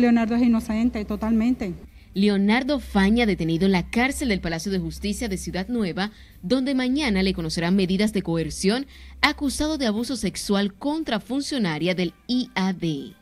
[0.00, 1.74] Leonardo es inocente, totalmente.
[2.14, 6.10] Leonardo Faña, detenido en la cárcel del Palacio de Justicia de Ciudad Nueva,
[6.42, 8.86] donde mañana le conocerán medidas de coerción,
[9.20, 13.12] acusado de abuso sexual contra funcionaria del IAD.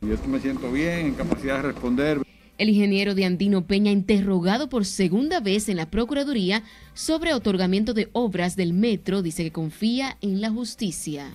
[0.00, 2.22] Yo me siento bien, en capacidad de responder.
[2.56, 6.62] El ingeniero de Andino Peña, interrogado por segunda vez en la Procuraduría
[6.94, 11.34] sobre otorgamiento de obras del metro, dice que confía en la justicia.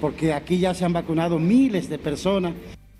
[0.00, 2.54] Porque aquí ya se han vacunado miles de personas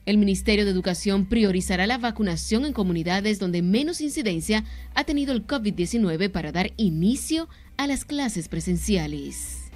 [0.09, 5.47] el Ministerio de Educación priorizará la vacunación en comunidades donde menos incidencia ha tenido el
[5.47, 9.71] COVID-19 para dar inicio a las clases presenciales.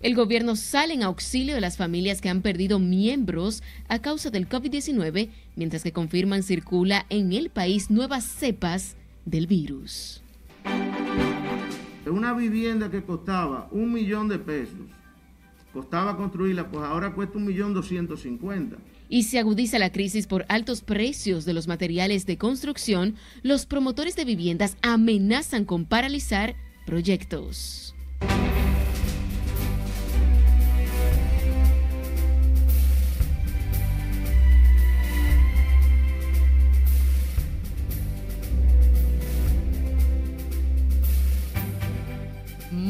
[0.00, 4.48] El gobierno sale en auxilio de las familias que han perdido miembros a causa del
[4.48, 10.22] COVID-19, mientras que confirman circula en el país nuevas cepas del virus.
[12.06, 14.86] Una vivienda que costaba un millón de pesos
[15.74, 18.78] costaba construirla, pues ahora cuesta un millón doscientos cincuenta.
[19.10, 24.16] Y se agudiza la crisis por altos precios de los materiales de construcción, los promotores
[24.16, 26.54] de viviendas amenazan con paralizar
[26.86, 27.94] proyectos.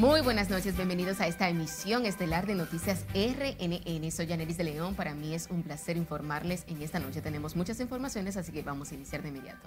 [0.05, 4.11] Muy buenas noches, bienvenidos a esta emisión estelar de Noticias RNN.
[4.11, 6.65] Soy Yaneris de León, para mí es un placer informarles.
[6.67, 9.67] En esta noche tenemos muchas informaciones, así que vamos a iniciar de inmediato.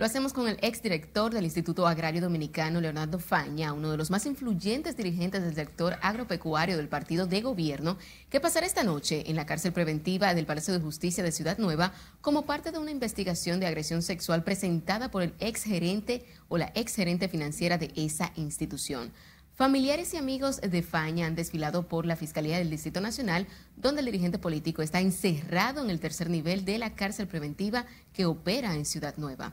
[0.00, 4.24] Lo hacemos con el exdirector del Instituto Agrario Dominicano, Leonardo Faña, uno de los más
[4.24, 7.98] influyentes dirigentes del sector agropecuario del partido de gobierno,
[8.30, 11.92] que pasará esta noche en la cárcel preventiva del Palacio de Justicia de Ciudad Nueva
[12.22, 17.28] como parte de una investigación de agresión sexual presentada por el exgerente o la exgerente
[17.28, 19.12] financiera de esa institución.
[19.52, 24.06] Familiares y amigos de Faña han desfilado por la Fiscalía del Distrito Nacional, donde el
[24.06, 28.86] dirigente político está encerrado en el tercer nivel de la cárcel preventiva que opera en
[28.86, 29.52] Ciudad Nueva.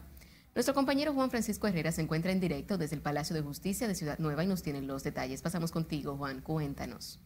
[0.57, 3.93] Nuestro compañero Juan Francisco Herrera se encuentra en directo desde el Palacio de Justicia de
[3.93, 5.43] Ciudad Nueva y nos tiene los detalles.
[5.43, 7.19] Pasamos contigo, Juan, cuéntanos.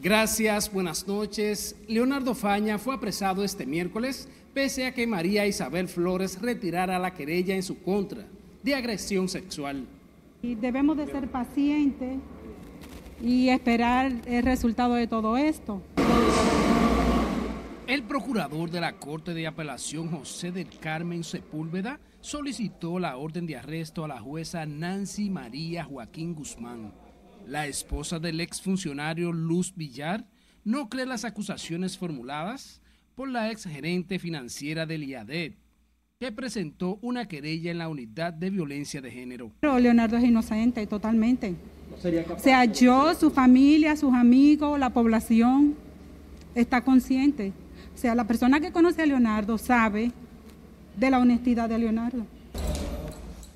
[0.00, 1.74] Gracias, buenas noches.
[1.88, 7.56] Leonardo Faña fue apresado este miércoles pese a que María Isabel Flores retirara la querella
[7.56, 8.24] en su contra
[8.62, 9.84] de agresión sexual.
[10.42, 12.20] Y debemos de ser pacientes
[13.20, 15.82] y esperar el resultado de todo esto.
[17.88, 23.56] El procurador de la Corte de Apelación, José del Carmen Sepúlveda, solicitó la orden de
[23.56, 26.94] arresto a la jueza Nancy María Joaquín Guzmán.
[27.44, 30.24] La esposa del exfuncionario Luz Villar
[30.62, 32.80] no cree las acusaciones formuladas
[33.16, 35.56] por la exgerente financiera del IADET,
[36.20, 39.50] que presentó una querella en la unidad de violencia de género.
[39.58, 41.56] Pero Leonardo es inocente totalmente.
[41.92, 45.74] o sea, yo, su familia, sus amigos, la población
[46.54, 47.52] está consciente
[47.94, 50.12] o sea, la persona que conoce a Leonardo sabe
[50.96, 52.26] de la honestidad de Leonardo.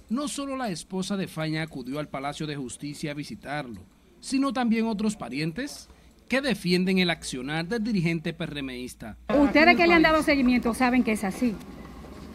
[0.08, 3.80] No solo la esposa de Faña acudió al Palacio de Justicia a visitarlo,
[4.20, 5.88] sino también otros parientes
[6.28, 9.16] que defienden el accionar del dirigente PRMista.
[9.36, 11.54] Ustedes que le han dado seguimiento saben que es así.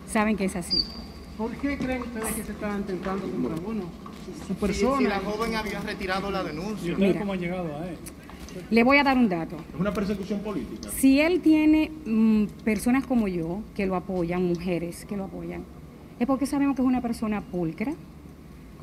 [0.07, 0.83] Saben que es así.
[1.37, 3.83] ¿Por qué creen ustedes que se están intentando contra uno?
[4.47, 4.97] Su persona.
[4.97, 6.95] Si, la joven había retirado la denuncia.
[6.97, 7.97] ¿Y cómo ha llegado a él?
[8.69, 9.55] Le voy a dar un dato.
[9.73, 10.89] ¿Es una persecución política?
[10.89, 15.63] Si él tiene mm, personas como yo que lo apoyan, mujeres que lo apoyan,
[16.19, 17.93] es porque sabemos que es una persona pulcra,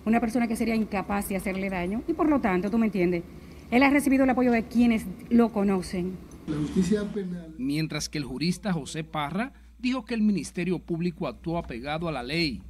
[0.05, 3.23] una persona que sería incapaz de hacerle daño y por lo tanto, tú me entiendes,
[3.71, 6.17] él ha recibido el apoyo de quienes lo conocen.
[6.47, 7.55] La justicia penal.
[7.59, 12.23] Mientras que el jurista José Parra dijo que el Ministerio Público actuó apegado a la
[12.23, 12.63] ley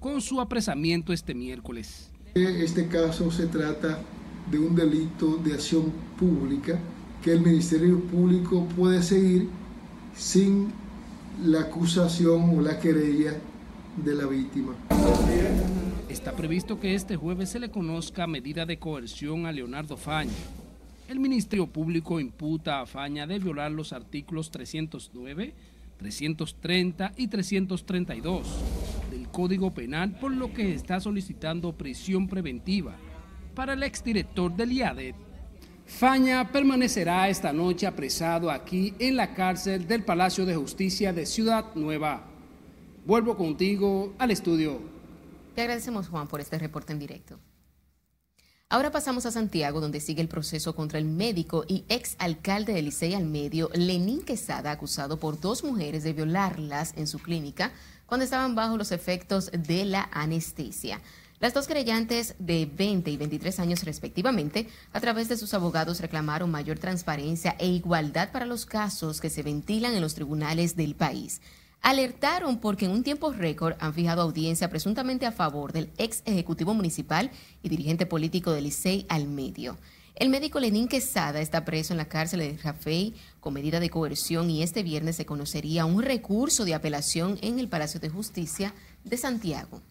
[0.00, 2.10] con su apresamiento este miércoles.
[2.34, 4.00] Este caso se trata
[4.50, 6.78] de un delito de acción pública
[7.22, 9.48] que el Ministerio Público puede seguir
[10.14, 10.72] sin
[11.44, 13.34] la acusación o la querella
[13.96, 14.74] de la víctima.
[16.08, 20.32] Está previsto que este jueves se le conozca medida de coerción a Leonardo Faña.
[21.08, 25.54] El Ministerio Público imputa a Faña de violar los artículos 309,
[25.98, 28.46] 330 y 332
[29.10, 32.96] del Código Penal, por lo que está solicitando prisión preventiva
[33.54, 35.16] para el exdirector del IADET.
[35.86, 41.74] Faña permanecerá esta noche apresado aquí en la cárcel del Palacio de Justicia de Ciudad
[41.74, 42.28] Nueva.
[43.04, 44.80] Vuelvo contigo al estudio.
[45.54, 47.38] Te agradecemos, Juan, por este reporte en directo.
[48.70, 52.80] Ahora pasamos a Santiago, donde sigue el proceso contra el médico y ex alcalde de
[52.80, 57.72] Licey al Medio, Lenín Quesada, acusado por dos mujeres de violarlas en su clínica
[58.06, 61.02] cuando estaban bajo los efectos de la anestesia.
[61.42, 66.52] Las dos creyentes de 20 y 23 años respectivamente, a través de sus abogados reclamaron
[66.52, 71.40] mayor transparencia e igualdad para los casos que se ventilan en los tribunales del país.
[71.80, 76.74] Alertaron porque en un tiempo récord han fijado audiencia presuntamente a favor del ex ejecutivo
[76.74, 79.78] municipal y dirigente político del Licey al medio.
[80.14, 84.48] El médico Lenín Quesada está preso en la cárcel de Rafey con medida de coerción
[84.48, 89.16] y este viernes se conocería un recurso de apelación en el Palacio de Justicia de
[89.16, 89.82] Santiago.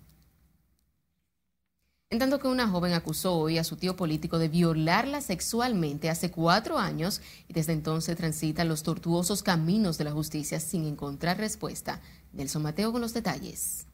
[2.11, 6.29] En tanto que una joven acusó hoy a su tío político de violarla sexualmente hace
[6.29, 12.01] cuatro años y desde entonces transita los tortuosos caminos de la justicia sin encontrar respuesta.
[12.33, 13.87] Nelson Mateo con los detalles.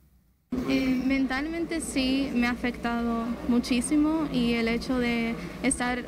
[0.67, 6.03] Eh, mentalmente sí me ha afectado muchísimo y el hecho de estar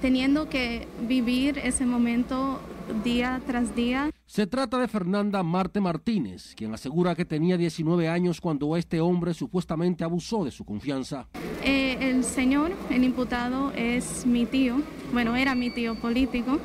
[0.00, 2.58] teniendo que vivir ese momento
[2.92, 4.10] día tras día.
[4.26, 9.34] Se trata de Fernanda Marte Martínez, quien asegura que tenía 19 años cuando este hombre
[9.34, 11.28] supuestamente abusó de su confianza.
[11.64, 16.58] Eh, el señor, el imputado, es mi tío, bueno, era mi tío político,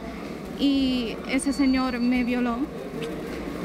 [0.59, 2.57] y ese señor me violó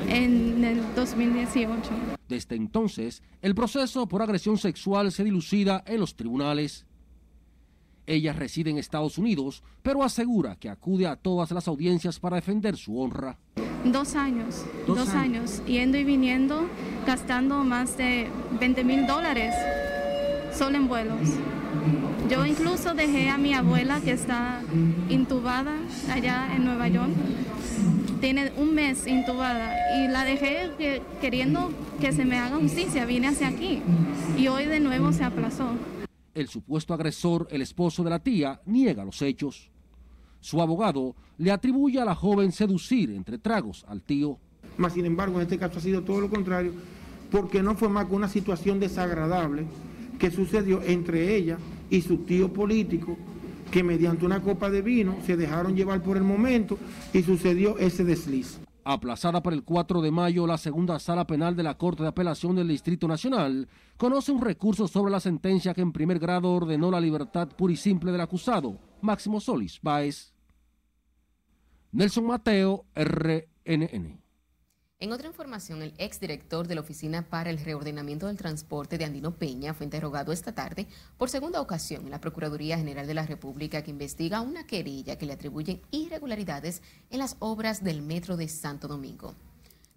[0.08, 1.90] en el 2018.
[2.28, 6.86] Desde entonces, el proceso por agresión sexual se dilucida en los tribunales.
[8.12, 12.76] Ella reside en Estados Unidos, pero asegura que acude a todas las audiencias para defender
[12.76, 13.38] su honra.
[13.86, 15.62] Dos años, dos, años.
[15.66, 16.68] yendo y viniendo,
[17.06, 18.28] gastando más de
[18.60, 19.54] 20 mil dólares
[20.52, 21.30] solo en vuelos.
[22.28, 24.60] Yo incluso dejé a mi abuela que está
[25.08, 25.72] intubada
[26.10, 27.12] allá en Nueva York.
[28.20, 33.06] Tiene un mes intubada y la dejé queriendo que se me haga justicia.
[33.06, 33.80] Vine hacia aquí
[34.36, 35.70] y hoy de nuevo se aplazó.
[36.34, 39.70] El supuesto agresor, el esposo de la tía, niega los hechos.
[40.40, 44.38] Su abogado le atribuye a la joven seducir entre tragos al tío.
[44.78, 46.72] Mas, sin embargo, en este caso ha sido todo lo contrario,
[47.30, 49.66] porque no fue más que una situación desagradable
[50.18, 51.58] que sucedió entre ella
[51.90, 53.18] y su tío político,
[53.70, 56.78] que mediante una copa de vino se dejaron llevar por el momento
[57.12, 58.61] y sucedió ese desliz.
[58.84, 62.56] Aplazada para el 4 de mayo, la segunda sala penal de la Corte de Apelación
[62.56, 67.00] del Distrito Nacional conoce un recurso sobre la sentencia que en primer grado ordenó la
[67.00, 70.34] libertad pura y simple del acusado, Máximo Solis Báez.
[71.92, 74.21] Nelson Mateo, RNN.
[75.02, 79.34] En otra información, el exdirector de la Oficina para el Reordenamiento del Transporte de Andino
[79.34, 80.86] Peña fue interrogado esta tarde
[81.18, 85.26] por segunda ocasión en la Procuraduría General de la República que investiga una querella que
[85.26, 89.34] le atribuyen irregularidades en las obras del Metro de Santo Domingo.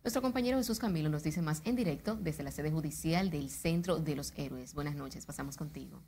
[0.04, 3.98] Nuestro compañero Jesús Camilo nos dice más en directo desde la sede judicial del Centro
[3.98, 4.74] de los Héroes.
[4.74, 6.02] Buenas noches, pasamos contigo.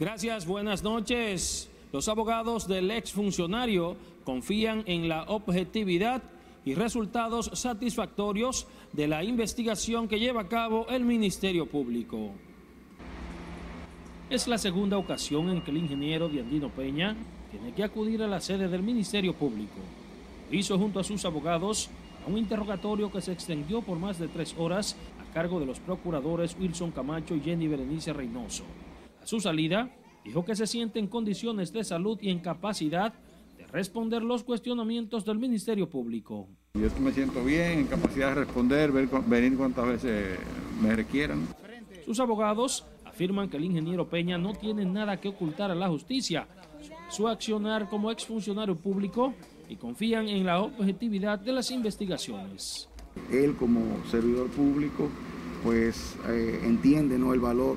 [0.00, 1.68] Gracias, buenas noches.
[1.92, 6.24] Los abogados del exfuncionario confían en la objetividad
[6.68, 12.32] y resultados satisfactorios de la investigación que lleva a cabo el Ministerio Público.
[14.28, 17.16] Es la segunda ocasión en que el ingeniero Diandino Peña
[17.50, 19.80] tiene que acudir a la sede del Ministerio Público.
[20.52, 21.88] hizo junto a sus abogados
[22.26, 25.80] a un interrogatorio que se extendió por más de tres horas a cargo de los
[25.80, 28.64] procuradores Wilson Camacho y Jenny Berenice Reynoso.
[29.22, 29.90] A su salida,
[30.22, 33.14] dijo que se siente en condiciones de salud y en capacidad
[33.56, 36.48] de responder los cuestionamientos del Ministerio Público.
[36.74, 40.38] Yo me siento bien, en capacidad de responder, venir cuantas veces
[40.80, 41.48] me requieran.
[42.04, 46.46] Sus abogados afirman que el ingeniero Peña no tiene nada que ocultar a la justicia,
[47.08, 49.34] su accionar como exfuncionario público
[49.68, 52.88] y confían en la objetividad de las investigaciones.
[53.32, 55.08] Él como servidor público
[55.64, 57.34] pues eh, entiende ¿no?
[57.34, 57.76] el valor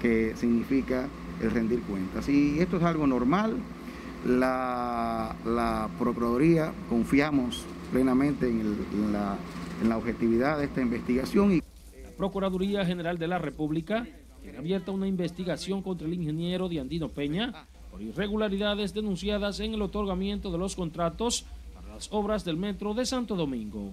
[0.00, 1.08] que significa
[1.42, 2.28] el rendir cuentas.
[2.28, 3.56] Y esto es algo normal.
[4.26, 11.52] La, la Procuraduría confiamos plenamente en, la, objetividad de esta investigación.
[11.52, 11.62] Y...
[12.02, 14.06] La Procuraduría General de la República
[14.42, 20.50] tiene abierta una investigación contra el ingeniero Diandino Peña por irregularidades denunciadas en el otorgamiento
[20.50, 21.44] de los contratos
[21.74, 23.92] para las obras del metro de Santo Domingo.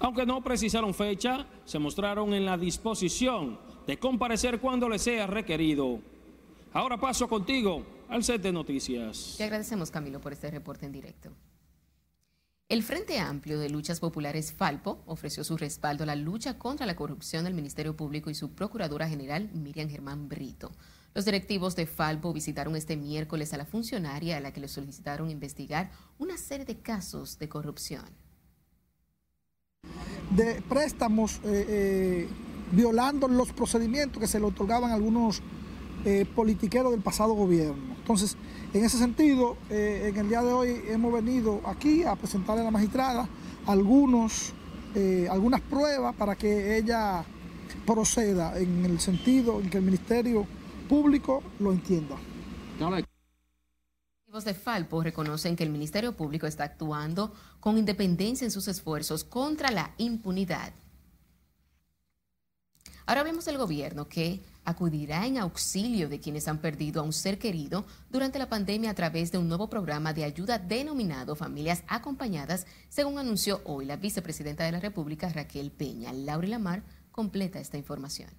[0.00, 5.98] Aunque no precisaron fecha, se mostraron en la disposición de comparecer cuando les sea requerido.
[6.72, 9.34] Ahora paso contigo al set de noticias.
[9.36, 11.30] Te agradecemos, Camilo, por este reporte en directo.
[12.68, 16.96] El Frente Amplio de Luchas Populares Falpo ofreció su respaldo a la lucha contra la
[16.96, 20.70] corrupción del Ministerio Público y su Procuradora General Miriam Germán Brito.
[21.14, 25.30] Los directivos de Falpo visitaron este miércoles a la funcionaria a la que le solicitaron
[25.30, 28.04] investigar una serie de casos de corrupción.
[30.36, 32.28] De préstamos eh, eh,
[32.72, 35.40] violando los procedimientos que se le otorgaban algunos
[36.04, 37.94] eh, politiqueros del pasado gobierno.
[37.96, 38.36] Entonces,
[38.72, 42.64] en ese sentido, eh, en el día de hoy hemos venido aquí a presentarle a
[42.64, 43.28] la magistrada
[43.66, 44.52] algunos,
[44.94, 47.24] eh, algunas pruebas para que ella
[47.86, 50.46] proceda en el sentido en que el Ministerio
[50.88, 52.16] Público lo entienda.
[54.44, 59.70] de Falpo reconocen que el Ministerio Público está actuando con independencia en sus esfuerzos contra
[59.70, 60.72] la impunidad.
[63.06, 67.38] Ahora hablemos del gobierno que acudirá en auxilio de quienes han perdido a un ser
[67.38, 72.66] querido durante la pandemia a través de un nuevo programa de ayuda denominado Familias Acompañadas,
[72.90, 76.12] según anunció hoy la vicepresidenta de la República, Raquel Peña.
[76.12, 78.30] Laura Lamar completa esta información.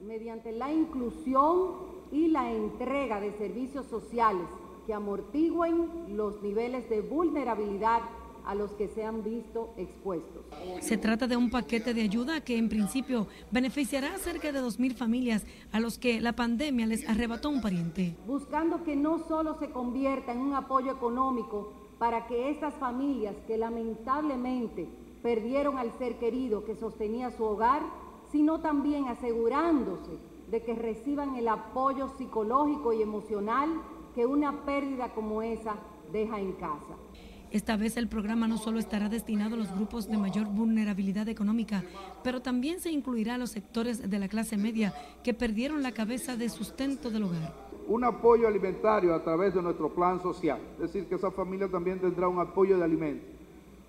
[0.00, 4.46] Mediante la inclusión y la entrega de servicios sociales
[4.86, 8.02] que amortigüen los niveles de vulnerabilidad
[8.48, 10.42] a los que se han visto expuestos.
[10.80, 14.94] Se trata de un paquete de ayuda que en principio beneficiará a cerca de 2.000
[14.94, 18.16] familias a los que la pandemia les arrebató un pariente.
[18.26, 23.58] Buscando que no solo se convierta en un apoyo económico para que estas familias que
[23.58, 24.88] lamentablemente
[25.22, 27.82] perdieron al ser querido que sostenía su hogar,
[28.32, 30.12] sino también asegurándose
[30.50, 33.68] de que reciban el apoyo psicológico y emocional
[34.14, 35.74] que una pérdida como esa
[36.10, 36.96] deja en casa.
[37.50, 41.82] Esta vez el programa no solo estará destinado a los grupos de mayor vulnerabilidad económica,
[42.22, 44.92] pero también se incluirá a los sectores de la clase media
[45.24, 47.54] que perdieron la cabeza de sustento del hogar.
[47.86, 51.98] Un apoyo alimentario a través de nuestro plan social, es decir, que esa familia también
[51.98, 53.26] tendrá un apoyo de alimentos.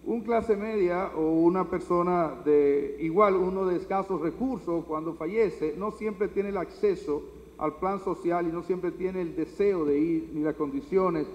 [0.06, 5.92] Un clase media o una persona de igual, uno de escasos recursos, cuando fallece, no
[5.92, 7.24] siempre tiene el acceso
[7.58, 11.28] al plan social y no siempre tiene el deseo de ir, ni las condiciones,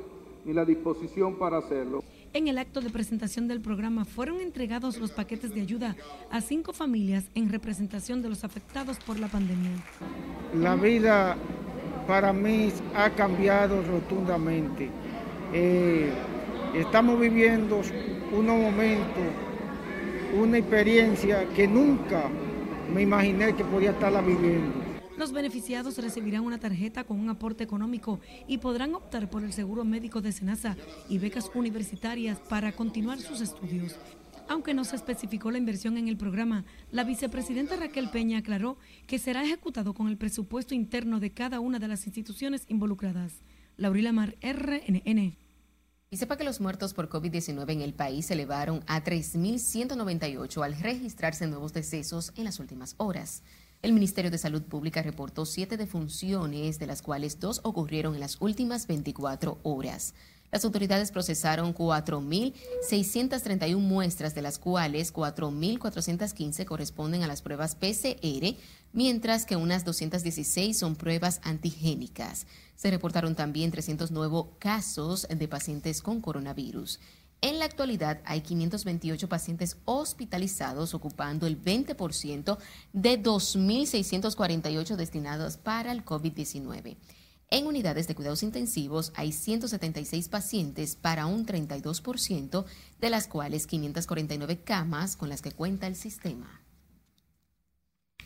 [0.46, 2.02] ni la disposición para hacerlo.
[2.34, 5.94] En el acto de presentación del programa fueron entregados los paquetes de ayuda
[6.32, 9.70] a cinco familias en representación de los afectados por la pandemia.
[10.52, 11.36] La vida
[12.08, 14.90] para mí ha cambiado rotundamente.
[15.52, 16.10] Eh,
[16.74, 17.80] estamos viviendo
[18.32, 19.24] unos momentos,
[20.36, 22.24] una experiencia que nunca
[22.92, 24.83] me imaginé que podía estarla viviendo.
[25.16, 29.84] Los beneficiados recibirán una tarjeta con un aporte económico y podrán optar por el seguro
[29.84, 30.76] médico de Senasa
[31.08, 33.94] y becas universitarias para continuar sus estudios.
[34.48, 39.18] Aunque no se especificó la inversión en el programa, la vicepresidenta Raquel Peña aclaró que
[39.18, 43.40] será ejecutado con el presupuesto interno de cada una de las instituciones involucradas.
[43.76, 45.36] Laurila Mar, RNN.
[46.10, 50.78] Y sepa que los muertos por COVID-19 en el país se elevaron a 3.198 al
[50.78, 53.42] registrarse nuevos decesos en las últimas horas.
[53.84, 58.40] El Ministerio de Salud Pública reportó siete defunciones, de las cuales dos ocurrieron en las
[58.40, 60.14] últimas 24 horas.
[60.50, 68.56] Las autoridades procesaron 4.631 muestras, de las cuales 4.415 corresponden a las pruebas PCR,
[68.94, 72.46] mientras que unas 216 son pruebas antigénicas.
[72.76, 77.00] Se reportaron también 309 casos de pacientes con coronavirus.
[77.40, 82.58] En la actualidad hay 528 pacientes hospitalizados, ocupando el 20%
[82.92, 86.96] de 2.648 destinados para el COVID-19.
[87.50, 92.64] En unidades de cuidados intensivos hay 176 pacientes para un 32%,
[93.00, 96.60] de las cuales 549 camas con las que cuenta el sistema.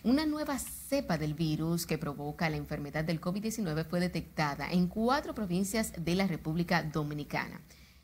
[0.05, 5.35] Una nueva cepa del virus que provoca la enfermedad del COVID-19 fue detectada en cuatro
[5.35, 7.61] provincias de la República Dominicana.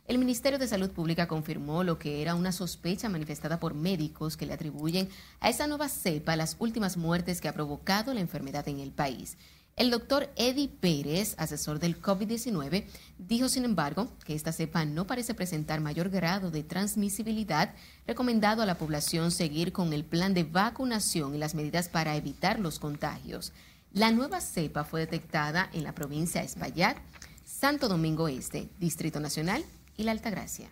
[0.07, 4.45] El Ministerio de Salud Pública confirmó lo que era una sospecha manifestada por médicos que
[4.45, 5.09] le atribuyen
[5.41, 9.39] a esa nueva cepa las últimas muertes que ha provocado la enfermedad en el país.
[9.77, 12.85] El doctor Eddie Pérez, asesor del COVID-19,
[13.19, 17.75] dijo, sin embargo, que esta cepa no parece presentar mayor grado de transmisibilidad,
[18.07, 22.61] recomendado a la población seguir con el plan de vacunación y las medidas para evitar
[22.61, 23.55] los contagios.
[23.95, 26.99] La nueva cepa fue detectada en la provincia de Espaillat,
[27.47, 29.65] Santo Domingo Este, Distrito Nacional
[29.97, 30.71] y la Altagracia.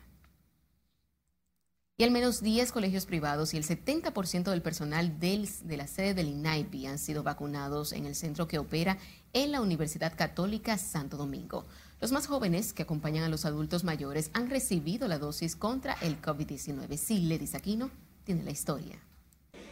[1.99, 6.29] Y al menos 10 colegios privados y el 70% del personal de la sede del
[6.29, 8.99] INAIPI han sido vacunados en el centro que opera
[9.33, 11.67] en la Universidad Católica Santo Domingo.
[12.01, 16.21] Los más jóvenes que acompañan a los adultos mayores han recibido la dosis contra el
[16.21, 16.97] COVID-19.
[16.97, 17.91] Sí, Ledis Aquino
[18.25, 18.99] tiene la historia.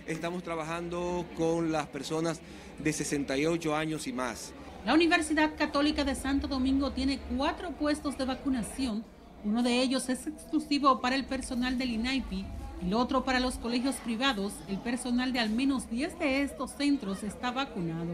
[0.07, 2.41] Estamos trabajando con las personas
[2.79, 4.53] de 68 años y más.
[4.85, 9.05] La Universidad Católica de Santo Domingo tiene cuatro puestos de vacunación
[9.45, 12.45] uno de ellos es exclusivo para el personal del INAIPI,
[12.83, 14.53] el otro para los colegios privados.
[14.69, 18.11] El personal de al menos 10 de estos centros está vacunado.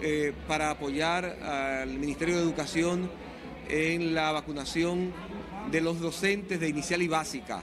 [0.00, 3.10] Eh, para apoyar al Ministerio de Educación
[3.68, 5.12] en la vacunación
[5.70, 7.62] de los docentes de inicial y básica.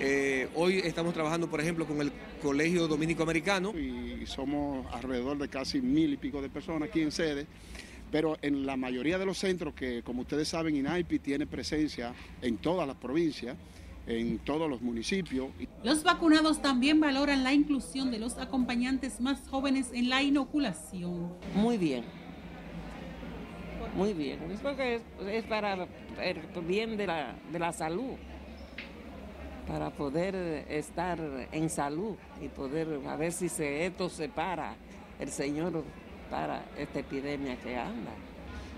[0.00, 2.12] Eh, hoy estamos trabajando, por ejemplo, con el
[2.42, 3.72] Colegio Dominico Americano.
[3.78, 7.46] Y somos alrededor de casi mil y pico de personas aquí en sede
[8.12, 12.58] pero en la mayoría de los centros que, como ustedes saben, INAIPI tiene presencia en
[12.58, 13.56] todas las provincias,
[14.06, 15.48] en todos los municipios.
[15.82, 21.32] Los vacunados también valoran la inclusión de los acompañantes más jóvenes en la inoculación.
[21.54, 22.04] Muy bien.
[23.96, 24.38] Muy bien.
[24.50, 25.88] Es porque es, para
[26.22, 28.16] el bien de la, de la salud
[29.66, 31.18] para poder estar
[31.52, 34.74] en salud y poder a ver si se, esto se para,
[35.20, 35.84] el Señor
[36.32, 38.10] para esta epidemia que anda.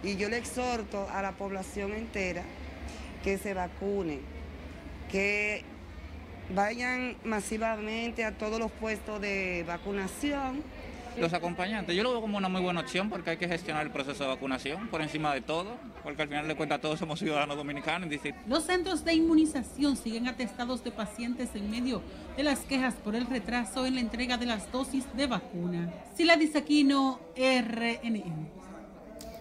[0.03, 2.43] Y yo le exhorto a la población entera
[3.23, 4.19] que se vacune,
[5.11, 5.63] que
[6.53, 10.63] vayan masivamente a todos los puestos de vacunación
[11.19, 11.95] los acompañantes.
[11.95, 14.31] Yo lo veo como una muy buena opción porque hay que gestionar el proceso de
[14.31, 18.09] vacunación por encima de todo, porque al final de cuentas todos somos ciudadanos dominicanos.
[18.47, 22.03] Los centros de inmunización siguen atestados de pacientes en medio
[22.37, 25.93] de las quejas por el retraso en la entrega de las dosis de vacuna.
[26.17, 28.44] Sila Disaquino, RNN.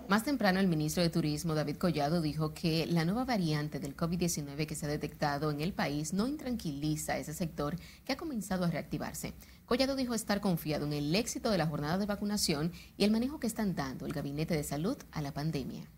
[0.10, 4.66] Más temprano, el ministro de Turismo, David Collado, dijo que la nueva variante del COVID-19
[4.66, 8.66] que se ha detectado en el país no intranquiliza a ese sector que ha comenzado
[8.66, 9.34] a reactivarse.
[9.66, 13.40] Collado dijo estar confiado en el éxito de la jornada de vacunación y el manejo
[13.40, 15.90] que están dando el Gabinete de Salud a la pandemia.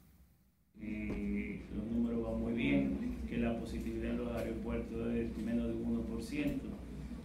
[0.79, 6.59] los números van muy bien, que la positividad en los aeropuertos es menos de 1%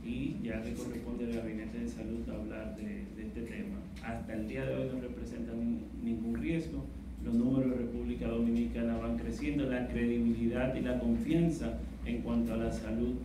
[0.02, 3.76] y ya le corresponde al Gabinete de Salud hablar de, de este tema.
[4.04, 6.84] Hasta el día de hoy no representan ningún riesgo,
[7.24, 12.56] los números de República Dominicana van creciendo, la credibilidad y la confianza en cuanto a
[12.56, 13.16] la salud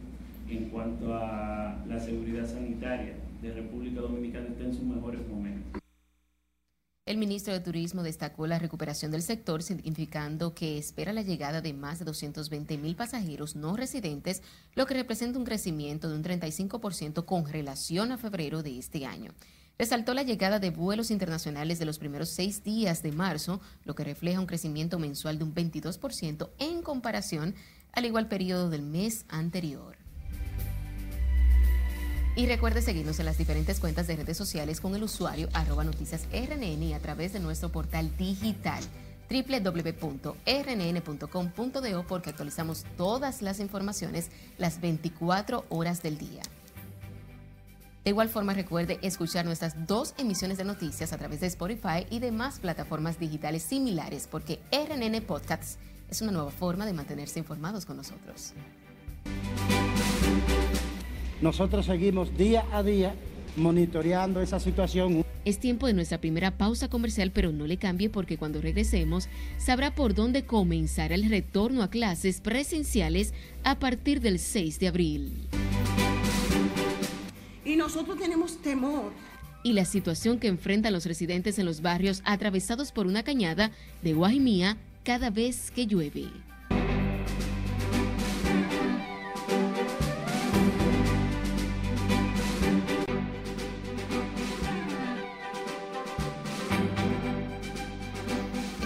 [0.49, 5.81] en cuanto a la seguridad sanitaria de República Dominicana está en sus mejores momentos.
[7.05, 11.71] El ministro de Turismo destacó la recuperación del sector, significando que espera la llegada de
[11.71, 14.41] más de 220 mil pasajeros no residentes,
[14.73, 19.33] lo que representa un crecimiento de un 35% con relación a febrero de este año.
[19.77, 24.05] Resaltó la llegada de vuelos internacionales de los primeros seis días de marzo, lo que
[24.05, 27.55] refleja un crecimiento mensual de un 22% en comparación
[27.91, 29.97] al igual periodo del mes anterior.
[32.37, 36.25] Y recuerde seguirnos en las diferentes cuentas de redes sociales con el usuario arroba noticias
[36.31, 38.83] RNN y a través de nuestro portal digital
[39.29, 40.43] www.rnn.com.do
[42.07, 46.43] porque actualizamos todas las informaciones las 24 horas del día.
[48.05, 52.19] De igual forma, recuerde escuchar nuestras dos emisiones de noticias a través de Spotify y
[52.19, 57.97] demás plataformas digitales similares, porque RNN Podcasts es una nueva forma de mantenerse informados con
[57.97, 58.53] nosotros.
[61.41, 63.15] Nosotros seguimos día a día
[63.55, 65.25] monitoreando esa situación.
[65.43, 69.95] Es tiempo de nuestra primera pausa comercial, pero no le cambie porque cuando regresemos sabrá
[69.95, 75.49] por dónde comenzará el retorno a clases presenciales a partir del 6 de abril.
[77.75, 79.11] Y nosotros tenemos temor.
[79.61, 83.69] Y la situación que enfrentan los residentes en los barrios atravesados por una cañada
[84.01, 86.29] de Guajimía cada vez que llueve.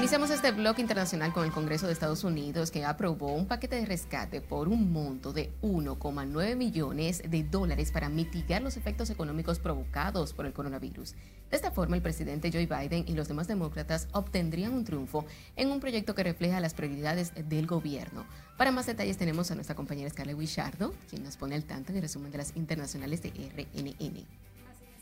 [0.09, 3.85] Iniciamos este bloque internacional con el Congreso de Estados Unidos que aprobó un paquete de
[3.85, 10.33] rescate por un monto de 1,9 millones de dólares para mitigar los efectos económicos provocados
[10.33, 11.11] por el coronavirus.
[11.51, 15.69] De esta forma, el presidente Joe Biden y los demás demócratas obtendrían un triunfo en
[15.69, 18.25] un proyecto que refleja las prioridades del gobierno.
[18.57, 21.97] Para más detalles tenemos a nuestra compañera Scarlett Wichardo, quien nos pone al tanto en
[21.97, 24.48] el resumen de las internacionales de RNN.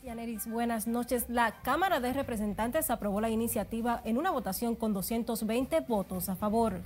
[0.08, 1.26] Yaneris, buenas noches.
[1.28, 6.80] La Cámara de Representantes aprobó la iniciativa en una votación con 220 votos a favor.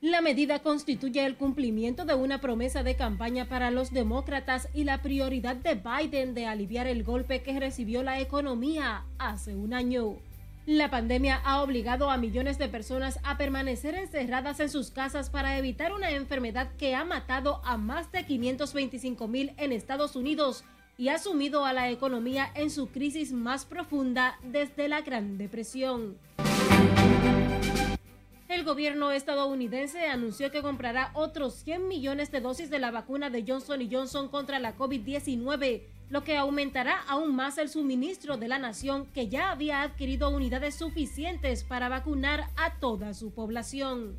[0.00, 5.00] La medida constituye el cumplimiento de una promesa de campaña para los demócratas y la
[5.00, 10.16] prioridad de Biden de aliviar el golpe que recibió la economía hace un año.
[10.66, 15.56] La pandemia ha obligado a millones de personas a permanecer encerradas en sus casas para
[15.56, 20.64] evitar una enfermedad que ha matado a más de 525 mil en Estados Unidos
[20.96, 26.18] y ha sumido a la economía en su crisis más profunda desde la Gran Depresión.
[28.48, 33.44] El gobierno estadounidense anunció que comprará otros 100 millones de dosis de la vacuna de
[33.48, 39.06] Johnson Johnson contra la COVID-19, lo que aumentará aún más el suministro de la nación
[39.06, 44.18] que ya había adquirido unidades suficientes para vacunar a toda su población.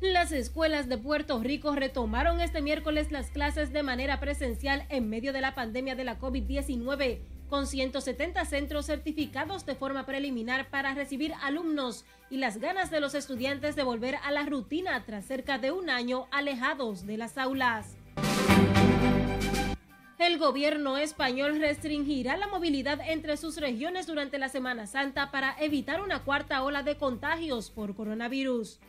[0.00, 5.34] Las escuelas de Puerto Rico retomaron este miércoles las clases de manera presencial en medio
[5.34, 7.18] de la pandemia de la COVID-19,
[7.50, 13.14] con 170 centros certificados de forma preliminar para recibir alumnos y las ganas de los
[13.14, 17.94] estudiantes de volver a la rutina tras cerca de un año alejados de las aulas.
[20.18, 26.02] El gobierno español restringirá la movilidad entre sus regiones durante la Semana Santa para evitar
[26.02, 28.80] una cuarta ola de contagios por coronavirus.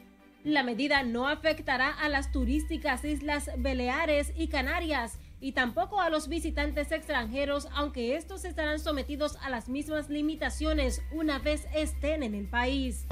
[0.43, 6.27] La medida no afectará a las turísticas Islas Baleares y Canarias y tampoco a los
[6.27, 12.47] visitantes extranjeros, aunque estos estarán sometidos a las mismas limitaciones una vez estén en el
[12.47, 13.06] país.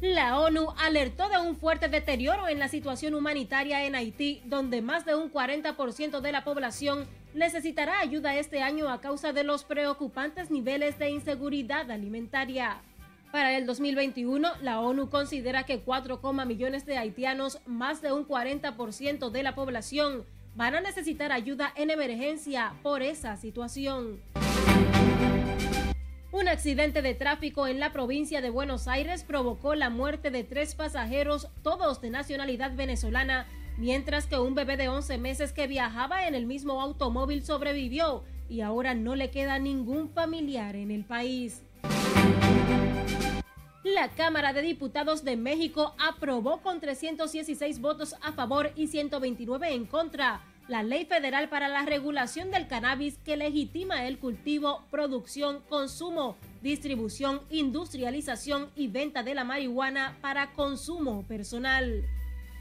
[0.00, 5.04] La ONU alertó de un fuerte deterioro en la situación humanitaria en Haití, donde más
[5.04, 10.50] de un 40% de la población necesitará ayuda este año a causa de los preocupantes
[10.50, 12.82] niveles de inseguridad alimentaria.
[13.32, 19.30] Para el 2021, la ONU considera que 4, millones de haitianos, más de un 40%
[19.30, 20.24] de la población,
[20.56, 24.20] van a necesitar ayuda en emergencia por esa situación.
[26.32, 30.74] Un accidente de tráfico en la provincia de Buenos Aires provocó la muerte de tres
[30.74, 33.46] pasajeros, todos de nacionalidad venezolana,
[33.78, 38.62] mientras que un bebé de 11 meses que viajaba en el mismo automóvil sobrevivió y
[38.62, 41.62] ahora no le queda ningún familiar en el país.
[43.82, 49.86] La Cámara de Diputados de México aprobó con 316 votos a favor y 129 en
[49.86, 56.36] contra la Ley Federal para la Regulación del Cannabis que legitima el cultivo, producción, consumo,
[56.60, 62.04] distribución, industrialización y venta de la marihuana para consumo personal.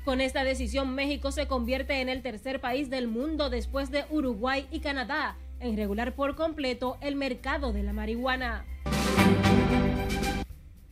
[0.05, 4.67] Con esta decisión, México se convierte en el tercer país del mundo después de Uruguay
[4.71, 8.65] y Canadá en regular por completo el mercado de la marihuana.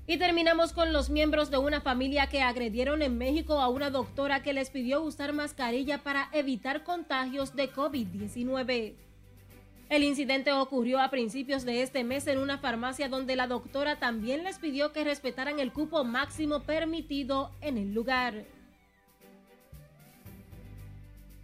[0.10, 4.42] Y terminamos con los miembros de una familia que agredieron en México a una doctora
[4.42, 8.94] que les pidió usar mascarilla para evitar contagios de COVID-19.
[9.90, 14.46] El incidente ocurrió a principios de este mes en una farmacia donde la doctora también
[14.46, 18.46] les pidió que respetaran el cupo máximo permitido en el lugar.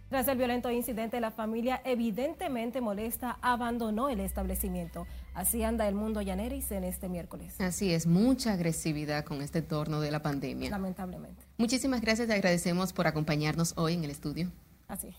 [0.08, 5.06] Tras el violento incidente, la familia evidentemente molesta abandonó el establecimiento.
[5.34, 7.60] Así anda el mundo Yaneris en este miércoles.
[7.60, 10.70] Así es, mucha agresividad con este torno de la pandemia.
[10.70, 11.42] Lamentablemente.
[11.58, 14.50] Muchísimas gracias, te agradecemos por acompañarnos hoy en el estudio.
[14.86, 15.14] Así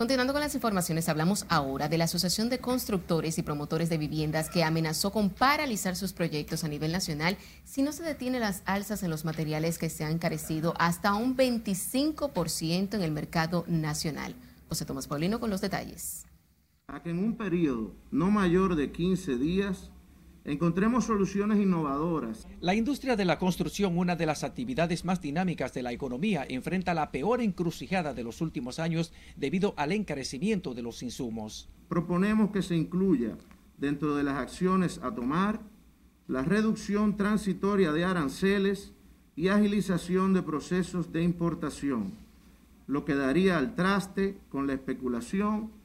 [0.00, 4.48] Continuando con las informaciones, hablamos ahora de la Asociación de Constructores y Promotores de Viviendas
[4.48, 7.36] que amenazó con paralizar sus proyectos a nivel nacional
[7.66, 11.36] si no se detienen las alzas en los materiales que se han encarecido hasta un
[11.36, 14.34] 25% en el mercado nacional.
[14.70, 16.24] José Tomás Paulino con los detalles.
[16.92, 19.92] A que en un periodo no mayor de 15 días
[20.44, 22.48] encontremos soluciones innovadoras.
[22.60, 26.92] La industria de la construcción, una de las actividades más dinámicas de la economía, enfrenta
[26.92, 31.68] la peor encrucijada de los últimos años debido al encarecimiento de los insumos.
[31.88, 33.36] Proponemos que se incluya
[33.78, 35.60] dentro de las acciones a tomar
[36.26, 38.92] la reducción transitoria de aranceles
[39.36, 42.14] y agilización de procesos de importación,
[42.88, 45.78] lo que daría al traste con la especulación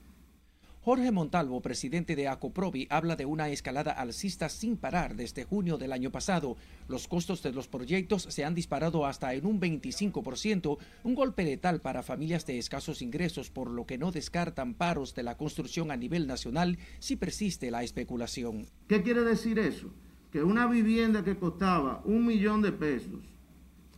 [0.85, 5.91] Jorge Montalvo, presidente de Acoprovi, habla de una escalada alcista sin parar desde junio del
[5.91, 6.57] año pasado.
[6.87, 11.81] Los costos de los proyectos se han disparado hasta en un 25%, un golpe letal
[11.81, 15.97] para familias de escasos ingresos, por lo que no descartan paros de la construcción a
[15.97, 18.67] nivel nacional si persiste la especulación.
[18.87, 19.87] ¿Qué quiere decir eso?
[20.31, 23.25] Que una vivienda que costaba un millón de pesos,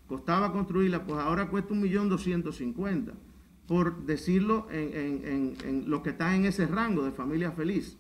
[0.08, 3.12] costaba construirla, pues ahora cuesta un millón doscientos cincuenta
[3.68, 7.98] por decirlo en, lo que está en ese rango de familia feliz.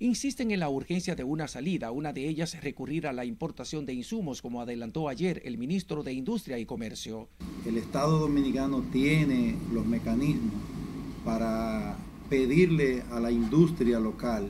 [0.00, 3.94] Insisten en la urgencia de una salida, una de ellas recurrir a la importación de
[3.94, 7.28] insumos, como adelantó ayer el ministro de Industria y Comercio.
[7.66, 10.52] El Estado dominicano tiene los mecanismos
[11.24, 11.96] para
[12.30, 14.48] pedirle a la industria local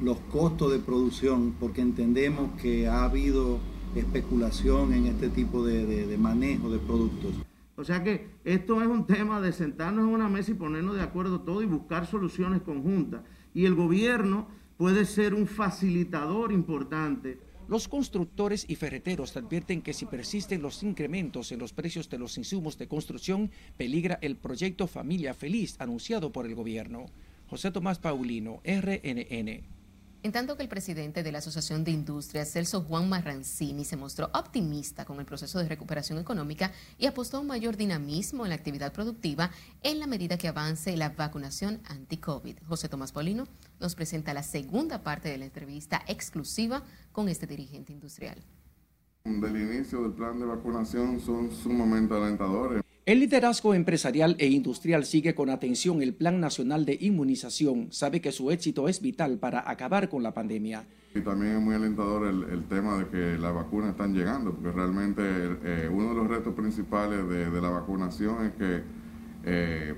[0.00, 3.58] los costos de producción, porque entendemos que ha habido
[3.96, 7.34] especulación en este tipo de manejo de productos.
[7.76, 11.02] O sea que esto es un tema de sentarnos en una mesa y ponernos de
[11.02, 13.22] acuerdo todo y buscar soluciones conjuntas.
[13.54, 17.38] Y el gobierno puede ser un facilitador importante.
[17.68, 22.36] Los constructores y ferreteros advierten que si persisten los incrementos en los precios de los
[22.36, 27.06] insumos de construcción, peligra el proyecto Familia Feliz anunciado por el gobierno.
[27.48, 29.81] José Tomás Paulino, RNN.
[30.24, 34.30] En tanto que el presidente de la Asociación de Industrias, Celso Juan Marrancini, se mostró
[34.32, 38.54] optimista con el proceso de recuperación económica y apostó a un mayor dinamismo en la
[38.54, 39.50] actividad productiva
[39.82, 42.58] en la medida que avance la vacunación anti-COVID.
[42.68, 43.48] José Tomás Polino
[43.80, 48.38] nos presenta la segunda parte de la entrevista exclusiva con este dirigente industrial.
[49.24, 52.82] Del inicio del plan de vacunación son sumamente alentadores.
[53.06, 57.86] El liderazgo empresarial e industrial sigue con atención el Plan Nacional de Inmunización.
[57.92, 60.84] Sabe que su éxito es vital para acabar con la pandemia.
[61.14, 65.22] Y también es muy alentador el, tema de que las vacunas están llegando, porque realmente
[65.22, 68.82] eh, uno de los retos principales de, la vacunación es que
[69.44, 69.94] eh,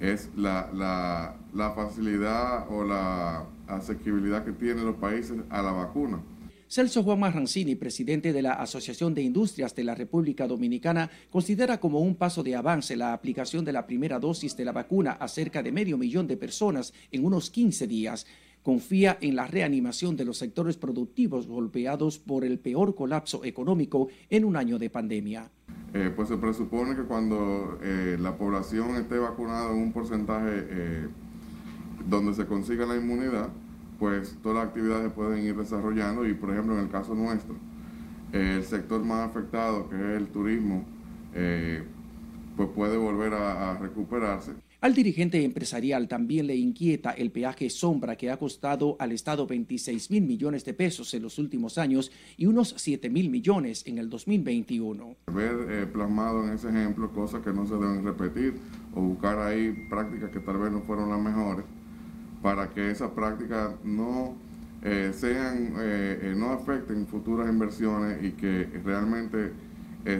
[0.00, 6.20] es la, la facilidad o la asequibilidad que tienen los países a la vacuna.
[6.70, 12.00] Celso Juan Marrancini, presidente de la Asociación de Industrias de la República Dominicana, considera como
[12.00, 15.62] un paso de avance la aplicación de la primera dosis de la vacuna a cerca
[15.62, 18.26] de medio millón de personas en unos 15 días.
[18.62, 24.44] Confía en la reanimación de los sectores productivos golpeados por el peor colapso económico en
[24.44, 25.50] un año de pandemia.
[25.94, 31.08] Eh, pues se presupone que cuando eh, la población esté vacunada en un porcentaje eh,
[32.06, 33.48] donde se consiga la inmunidad,
[33.98, 37.56] pues todas las actividades pueden ir desarrollando y por ejemplo en el caso nuestro,
[38.32, 40.84] el sector más afectado que es el turismo,
[41.34, 41.82] eh,
[42.56, 44.52] pues puede volver a, a recuperarse.
[44.80, 50.08] Al dirigente empresarial también le inquieta el peaje sombra que ha costado al Estado 26
[50.12, 54.08] mil millones de pesos en los últimos años y unos 7 mil millones en el
[54.08, 55.16] 2021.
[55.34, 58.54] Ver eh, plasmado en ese ejemplo cosas que no se deben repetir
[58.94, 61.64] o buscar ahí prácticas que tal vez no fueron las mejores
[62.42, 64.36] para que esas prácticas no
[64.82, 69.52] eh, sean, eh, eh, no afecten futuras inversiones y que realmente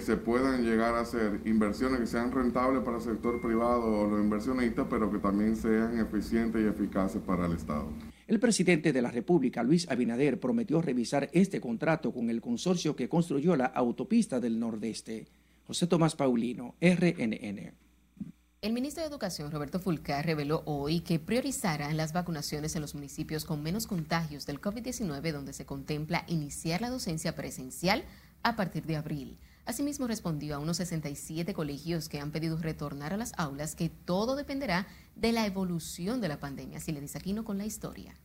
[0.00, 4.20] se puedan llegar a hacer inversiones que sean rentables para el sector privado o los
[4.20, 7.88] inversionistas, pero que también sean eficientes y eficaces para el Estado.
[8.26, 13.08] El presidente de la República, Luis Abinader, prometió revisar este contrato con el consorcio que
[13.08, 15.26] construyó la autopista del Nordeste.
[15.66, 17.87] José Tomás Paulino, RNN.
[18.60, 23.44] El ministro de Educación, Roberto Fulcar, reveló hoy que priorizarán las vacunaciones en los municipios
[23.44, 28.02] con menos contagios del COVID-19, donde se contempla iniciar la docencia presencial
[28.42, 29.38] a partir de abril.
[29.64, 34.34] Asimismo, respondió a unos 67 colegios que han pedido retornar a las aulas que todo
[34.34, 36.80] dependerá de la evolución de la pandemia.
[36.80, 38.16] Si le dice Aquino con la historia.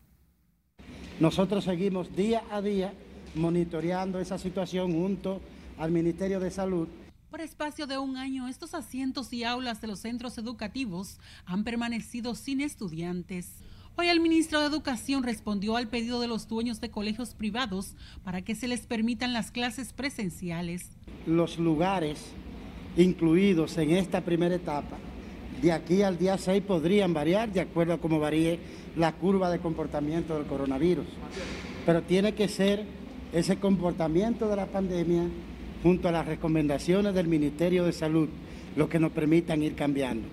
[1.20, 2.92] Nosotros seguimos día a día
[3.36, 5.42] monitoreando esa situación junto
[5.78, 6.88] al Ministerio de Salud.
[7.34, 11.18] Por espacio de un año, estos asientos y aulas de los centros educativos
[11.48, 13.56] han permanecido sin estudiantes.
[13.96, 18.44] Hoy el ministro de Educación respondió al pedido de los dueños de colegios privados para
[18.44, 20.92] que se les permitan las clases presenciales.
[21.26, 22.24] Los lugares
[22.98, 25.00] incluidos en esta primera etapa,
[25.60, 28.60] de aquí al día 6 podrían variar de acuerdo a cómo varíe
[28.96, 31.08] la curva de comportamiento del coronavirus.
[31.84, 32.86] Pero tiene que ser
[33.32, 35.24] ese comportamiento de la pandemia
[35.84, 38.30] junto a las recomendaciones del Ministerio de Salud
[38.78, 40.28] lo que nos permitan ir cambiando.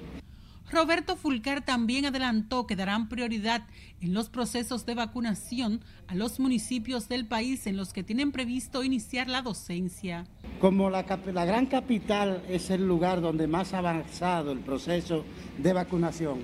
[0.71, 3.63] Roberto Fulcar también adelantó que darán prioridad
[4.01, 8.85] en los procesos de vacunación a los municipios del país en los que tienen previsto
[8.85, 10.27] iniciar la docencia.
[10.61, 15.25] Como la, la, gran capital es el lugar donde más ha avanzado el proceso
[15.59, 16.39] de vacunación,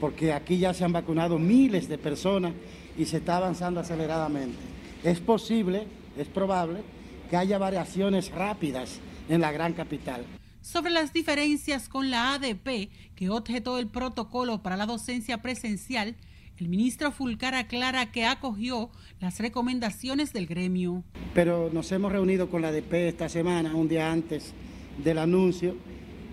[0.00, 2.52] porque aquí ya se han vacunado miles de personas
[2.96, 4.56] y se está avanzando aceleradamente.
[5.02, 6.82] Es posible, es probable,
[7.28, 10.24] que haya variaciones rápidas en la gran capital
[10.68, 16.14] sobre las diferencias con la ADP que objetó el protocolo para la docencia presencial,
[16.58, 21.04] el ministro Fulcar aclara que acogió las recomendaciones del gremio.
[21.32, 24.52] Pero nos hemos reunido con la ADP esta semana, un día antes
[25.02, 25.74] del anuncio,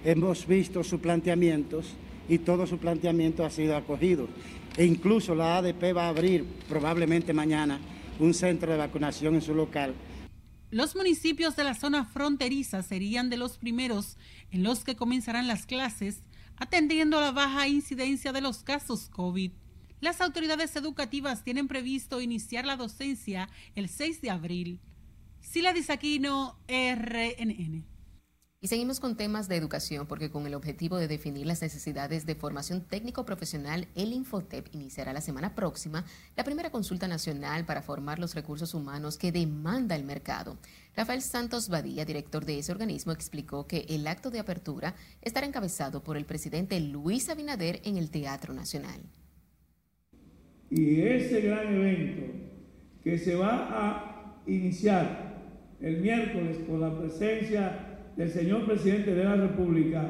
[0.03, 1.93] hemos visto sus planteamientos
[2.27, 4.27] y todo su planteamiento ha sido acogido.
[4.75, 7.79] E incluso la ADP va a abrir probablemente mañana
[8.19, 9.93] un centro de vacunación en su local
[10.75, 14.17] los municipios de la zona fronteriza serían de los primeros
[14.51, 16.19] en los que comenzarán las clases,
[16.57, 19.53] atendiendo a la baja incidencia de los casos COVID.
[20.01, 24.81] Las autoridades educativas tienen previsto iniciar la docencia el 6 de abril.
[25.39, 27.94] Sila Disaquino, RNN.
[28.62, 32.36] Y seguimos con temas de educación porque con el objetivo de definir las necesidades de
[32.36, 36.04] formación técnico-profesional, el Infotep iniciará la semana próxima
[36.36, 40.58] la primera consulta nacional para formar los recursos humanos que demanda el mercado.
[40.96, 46.02] Rafael Santos Badía, director de ese organismo, explicó que el acto de apertura estará encabezado
[46.02, 49.02] por el presidente Luis Abinader en el Teatro Nacional.
[50.72, 52.34] Y ese gran evento
[53.04, 55.36] que se va a iniciar
[55.82, 60.06] el miércoles con la presencia del señor presidente de la República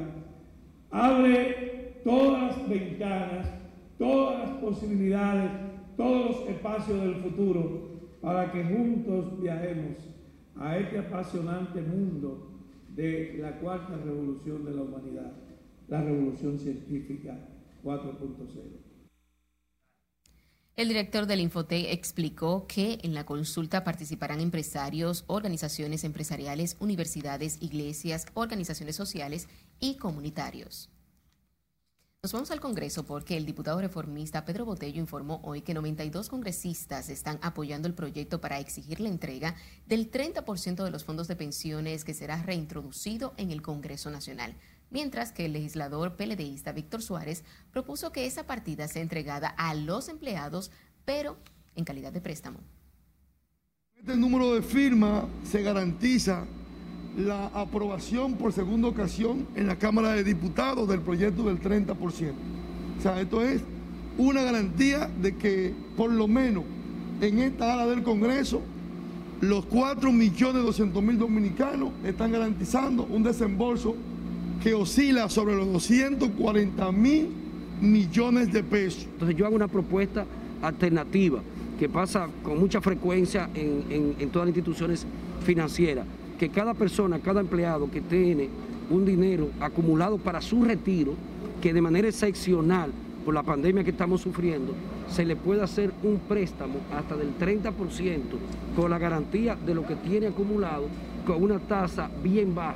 [0.92, 3.48] abre todas las ventanas,
[3.98, 5.52] todas las posibilidades,
[5.98, 9.98] todos los espacios del futuro para que juntos viajemos
[10.58, 12.52] a este apasionante mundo
[12.96, 15.32] de la cuarta revolución de la humanidad,
[15.88, 17.38] la revolución científica
[17.84, 18.85] 4.0.
[20.76, 28.26] El director del Infote explicó que en la consulta participarán empresarios, organizaciones empresariales, universidades, iglesias,
[28.34, 29.48] organizaciones sociales
[29.80, 30.90] y comunitarios.
[32.24, 37.08] Nos vamos al Congreso porque el diputado reformista Pedro Botello informó hoy que 92 congresistas
[37.08, 42.04] están apoyando el proyecto para exigir la entrega del 30% de los fondos de pensiones
[42.04, 44.56] que será reintroducido en el Congreso Nacional
[44.96, 50.08] mientras que el legislador PLDista Víctor Suárez propuso que esa partida sea entregada a los
[50.08, 50.72] empleados,
[51.04, 51.36] pero
[51.76, 52.60] en calidad de préstamo.
[53.98, 56.46] Este número de firmas se garantiza
[57.18, 62.32] la aprobación por segunda ocasión en la Cámara de Diputados del proyecto del 30%.
[62.98, 63.62] O sea, esto es
[64.18, 66.64] una garantía de que por lo menos
[67.20, 68.62] en esta ala del Congreso
[69.42, 73.98] los 4.200.000 dominicanos están garantizando un desembolso
[74.62, 77.30] que oscila sobre los 240 mil
[77.82, 79.06] millones de pesos.
[79.06, 80.26] Entonces yo hago una propuesta
[80.62, 81.42] alternativa
[81.80, 85.06] que pasa con mucha frecuencia en, en todas las instituciones
[85.44, 86.06] financieras,
[86.40, 88.50] que cada persona, cada empleado que tiene
[88.90, 91.14] un dinero acumulado para su retiro,
[91.62, 92.92] que de manera excepcional
[93.26, 94.74] por la pandemia que estamos sufriendo,
[95.10, 98.22] se le puede hacer un préstamo hasta del 30%
[98.76, 100.86] con la garantía de lo que tiene acumulado
[101.26, 102.76] con una tasa bien baja.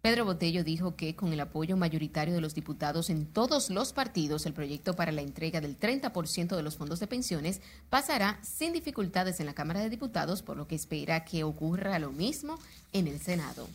[0.00, 4.46] Pedro Botello dijo que con el apoyo mayoritario de los diputados en todos los partidos,
[4.46, 9.40] el proyecto para la entrega del 30% de los fondos de pensiones pasará sin dificultades
[9.40, 12.60] en la Cámara de Diputados, por lo que espera que ocurra lo mismo
[12.92, 13.68] en el Senado.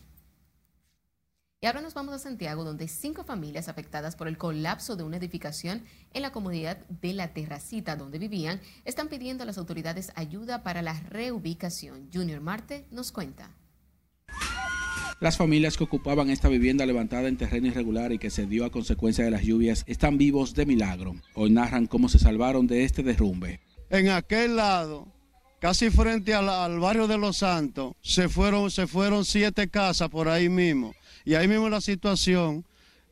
[1.60, 5.18] Y ahora nos vamos a Santiago, donde cinco familias afectadas por el colapso de una
[5.18, 5.84] edificación
[6.14, 10.82] en la comunidad de La Terracita, donde vivían, están pidiendo a las autoridades ayuda para
[10.82, 12.10] la reubicación.
[12.14, 13.50] Junior Marte nos cuenta.
[15.20, 18.72] Las familias que ocupaban esta vivienda levantada en terreno irregular y que se dio a
[18.72, 21.16] consecuencia de las lluvias están vivos de milagro.
[21.36, 23.62] Hoy narran cómo se salvaron de este derrumbe.
[23.90, 25.08] En aquel lado,
[25.62, 30.28] casi frente al, al barrio de Los Santos, se fueron, se fueron siete casas por
[30.28, 30.94] ahí mismo
[31.26, 32.66] y ahí mismo la situación,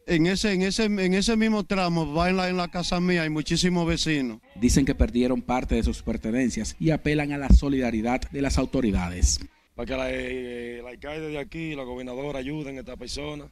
[0.06, 3.22] en ese, en ese, en ese mismo tramo, va en la, en la casa mía,
[3.22, 4.40] hay muchísimos vecinos.
[4.56, 9.40] Dicen que perdieron parte de sus pertenencias y apelan a la solidaridad de las autoridades.
[9.82, 13.50] Para que la, eh, alcalde de aquí, la gobernadora ayuden a esta persona.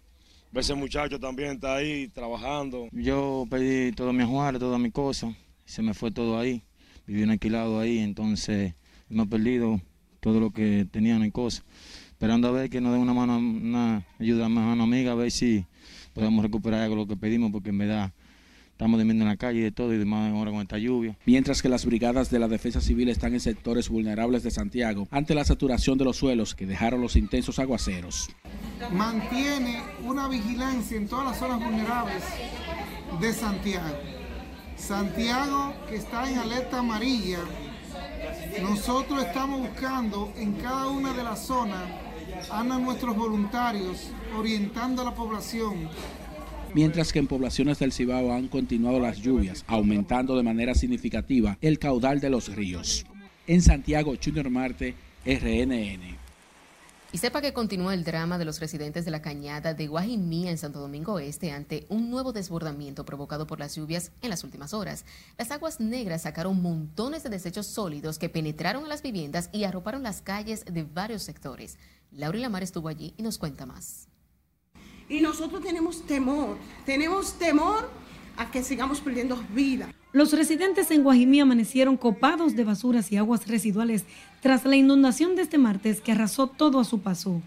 [0.54, 2.88] Ese muchacho también está ahí trabajando.
[2.92, 5.34] Yo pedí todo mi ajuar, todas mis cosas,
[5.66, 6.62] se me fue todo ahí.
[7.08, 8.76] Viví un alquilado ahí, entonces
[9.10, 9.82] hemos perdido
[10.20, 11.66] todo lo que tenían en cosas
[12.12, 15.32] esperando a ver que nos den una mano, una ayuda a mano amiga, a ver
[15.32, 15.66] si
[16.14, 18.14] podemos recuperar algo lo que pedimos, porque en verdad
[18.80, 21.18] estamos durmiendo en la calle y de todo y demás ahora con esta lluvia.
[21.26, 25.36] Mientras que las brigadas de la Defensa Civil están en sectores vulnerables de Santiago ante
[25.36, 28.30] la saturación de los suelos que dejaron los intensos aguaceros.
[28.94, 32.24] Mantiene una vigilancia en todas las zonas vulnerables
[33.20, 33.98] de Santiago.
[34.78, 37.40] Santiago que está en alerta amarilla.
[38.62, 41.84] Nosotros estamos buscando en cada una de las zonas
[42.50, 45.90] andan nuestros voluntarios orientando a la población.
[46.74, 51.80] Mientras que en poblaciones del Cibao han continuado las lluvias, aumentando de manera significativa el
[51.80, 53.06] caudal de los ríos.
[53.48, 54.94] En Santiago, Junior Marte,
[55.26, 56.20] RNN.
[57.12, 60.60] Y sepa que continúa el drama de los residentes de la cañada de Guajimía en
[60.60, 65.06] Santo Domingo Este ante un nuevo desbordamiento provocado por las lluvias en las últimas horas.
[65.36, 70.04] Las aguas negras sacaron montones de desechos sólidos que penetraron a las viviendas y arroparon
[70.04, 71.80] las calles de varios sectores.
[72.12, 74.09] Laura Lamar estuvo allí y nos cuenta más.
[75.10, 77.90] Y nosotros tenemos temor, tenemos temor
[78.38, 79.90] a que sigamos perdiendo vida.
[80.14, 84.06] Los residentes en Guajimí amanecieron copados de basuras y aguas residuales
[84.42, 87.42] tras la inundación de este martes que arrasó todo a su paso.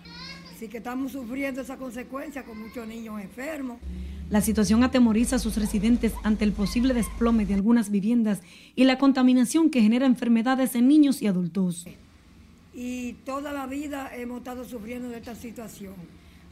[0.55, 3.79] Así que estamos sufriendo esa consecuencia con muchos niños enfermos.
[4.31, 8.41] La situación atemoriza a sus residentes ante el posible desplome de algunas viviendas
[8.77, 11.87] y la contaminación que genera enfermedades en niños y adultos.
[12.75, 15.95] Y toda la vida hemos estado sufriendo de esta situación.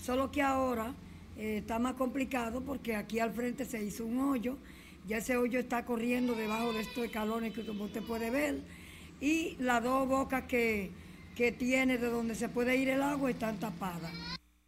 [0.01, 0.95] Solo que ahora
[1.37, 4.57] eh, está más complicado porque aquí al frente se hizo un hoyo
[5.09, 8.61] ya ese hoyo está corriendo debajo de estos escalones que como usted puede ver.
[9.21, 10.91] Y las dos bocas que,
[11.35, 14.13] que tiene de donde se puede ir el agua están tapadas.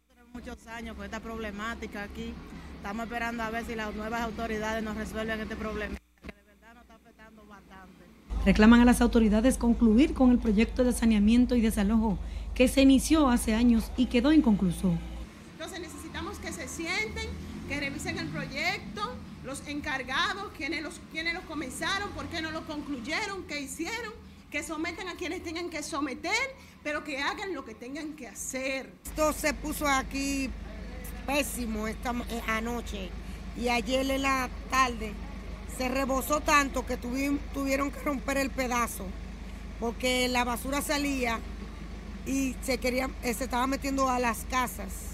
[0.07, 2.33] Tenemos muchos años con esta problemática aquí.
[2.75, 6.73] Estamos esperando a ver si las nuevas autoridades nos resuelven este problema, que de verdad
[6.73, 8.03] nos está afectando bastante.
[8.45, 12.19] Reclaman a las autoridades concluir con el proyecto de saneamiento y desalojo
[12.53, 14.93] que se inició hace años y quedó inconcluso.
[15.53, 17.27] Entonces necesitamos que se sienten,
[17.67, 22.65] que revisen el proyecto, los encargados, quienes los, quienes los comenzaron, por qué no lo
[22.65, 24.13] concluyeron, qué hicieron,
[24.49, 26.31] que someten a quienes tengan que someter,
[26.83, 28.91] pero que hagan lo que tengan que hacer.
[29.05, 30.49] Esto se puso aquí
[31.25, 33.09] pésimo esta eh, anoche
[33.57, 35.13] y ayer en la tarde
[35.77, 39.05] se rebosó tanto que tuvieron que romper el pedazo
[39.79, 41.39] porque la basura salía
[42.25, 45.12] y se quería, eh, se estaba metiendo a las casas.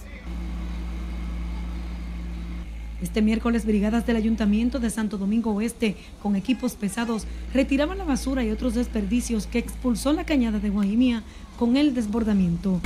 [3.02, 8.44] Este miércoles, brigadas del Ayuntamiento de Santo Domingo Oeste, con equipos pesados, retiraban la basura
[8.44, 11.24] y otros desperdicios que expulsó la cañada de Guajimía
[11.58, 12.82] con el desbordamiento.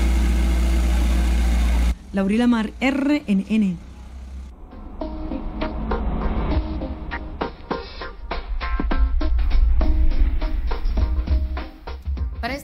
[2.13, 3.92] Laurila Mar, RNN.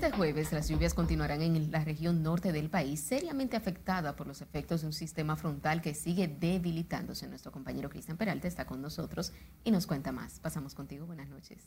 [0.01, 4.41] Este jueves, las lluvias continuarán en la región norte del país, seriamente afectada por los
[4.41, 7.27] efectos de un sistema frontal que sigue debilitándose.
[7.27, 9.33] Nuestro compañero Cristian Peralta está con nosotros
[9.65, 10.39] y nos cuenta más.
[10.39, 11.05] Pasamos contigo.
[11.05, 11.57] Buenas noches.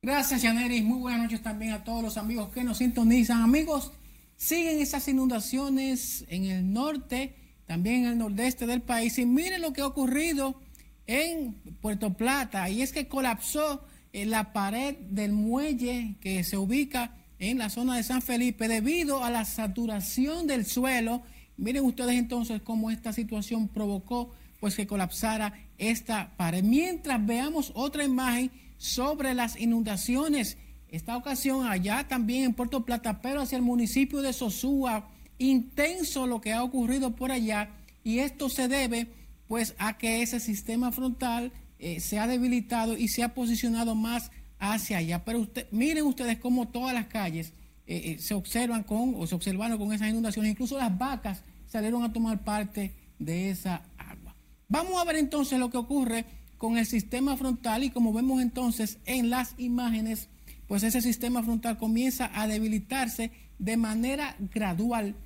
[0.00, 0.84] Gracias, Yaneris.
[0.84, 3.42] Muy buenas noches también a todos los amigos que nos sintonizan.
[3.42, 3.90] Amigos,
[4.36, 7.34] siguen esas inundaciones en el norte,
[7.66, 9.18] también en el nordeste del país.
[9.18, 10.60] Y miren lo que ha ocurrido
[11.08, 12.70] en Puerto Plata.
[12.70, 17.96] Y es que colapsó en la pared del muelle que se ubica en la zona
[17.96, 21.22] de San Felipe debido a la saturación del suelo.
[21.56, 26.62] Miren ustedes entonces cómo esta situación provocó pues que colapsara esta pared.
[26.62, 30.58] Mientras veamos otra imagen sobre las inundaciones,
[30.88, 35.08] esta ocasión allá también en Puerto Plata, pero hacia el municipio de Sosúa,
[35.38, 37.70] intenso lo que ha ocurrido por allá
[38.04, 39.08] y esto se debe
[39.48, 44.30] pues a que ese sistema frontal eh, se ha debilitado y se ha posicionado más
[44.58, 45.24] hacia allá.
[45.24, 47.54] Pero miren ustedes cómo todas las calles
[47.86, 50.52] eh, eh, se observan con o se observaron con esas inundaciones.
[50.52, 54.36] Incluso las vacas salieron a tomar parte de esa agua.
[54.68, 56.26] Vamos a ver entonces lo que ocurre
[56.58, 60.28] con el sistema frontal y como vemos entonces en las imágenes,
[60.68, 65.16] pues ese sistema frontal comienza a debilitarse de manera gradual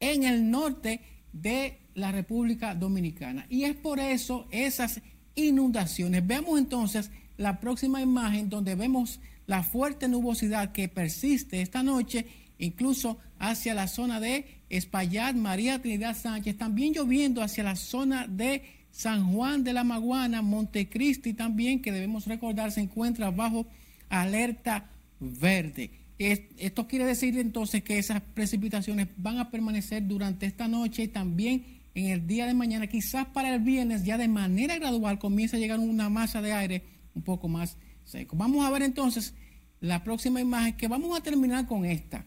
[0.00, 1.00] en el norte
[1.32, 3.46] de la República Dominicana.
[3.48, 5.00] Y es por eso esas
[5.36, 6.26] inundaciones.
[6.26, 12.26] Veamos entonces la próxima imagen donde vemos la fuerte nubosidad que persiste esta noche,
[12.58, 18.62] incluso hacia la zona de Espaillat, María Trinidad Sánchez, también lloviendo hacia la zona de
[18.90, 23.66] San Juan de la Maguana, Montecristi también, que debemos recordar se encuentra bajo
[24.08, 25.90] alerta verde.
[26.18, 31.75] Esto quiere decir entonces que esas precipitaciones van a permanecer durante esta noche y también
[31.96, 35.60] en el día de mañana, quizás para el viernes ya de manera gradual comienza a
[35.60, 36.84] llegar una masa de aire
[37.14, 38.36] un poco más seco.
[38.36, 39.32] Vamos a ver entonces
[39.80, 42.26] la próxima imagen que vamos a terminar con esta.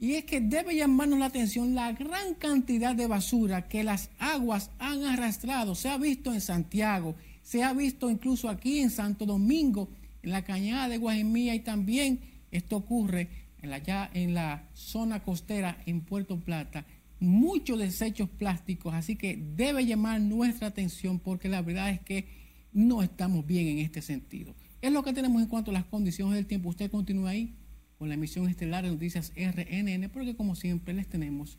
[0.00, 4.72] Y es que debe llamarnos la atención la gran cantidad de basura que las aguas
[4.80, 5.76] han arrastrado.
[5.76, 9.88] Se ha visto en Santiago, se ha visto incluso aquí en Santo Domingo,
[10.24, 12.18] en la cañada de Guajimía y también
[12.50, 13.28] esto ocurre
[13.62, 16.84] en la, ya en la zona costera en Puerto Plata
[17.20, 22.28] muchos desechos plásticos, así que debe llamar nuestra atención porque la verdad es que
[22.72, 24.54] no estamos bien en este sentido.
[24.82, 26.68] Es lo que tenemos en cuanto a las condiciones del tiempo.
[26.68, 27.54] Usted continúa ahí
[27.98, 31.58] con la emisión estelar de noticias RNN, porque como siempre les tenemos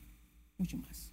[0.58, 1.12] mucho más.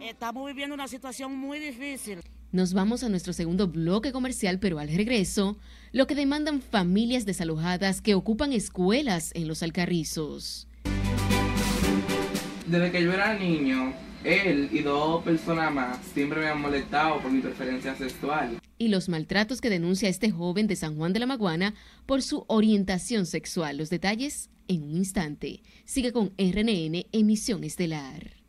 [0.00, 2.18] Estamos viviendo una situación muy difícil.
[2.52, 5.56] Nos vamos a nuestro segundo bloque comercial, pero al regreso,
[5.90, 10.68] lo que demandan familias desalojadas que ocupan escuelas en los Alcarrizos.
[12.72, 13.92] Desde que yo era niño,
[14.24, 18.58] él y dos personas más siempre me han molestado por mi preferencia sexual.
[18.78, 21.74] Y los maltratos que denuncia este joven de San Juan de la Maguana
[22.06, 23.76] por su orientación sexual.
[23.76, 25.62] Los detalles en un instante.
[25.84, 28.41] Sigue con RNN Emisión Estelar.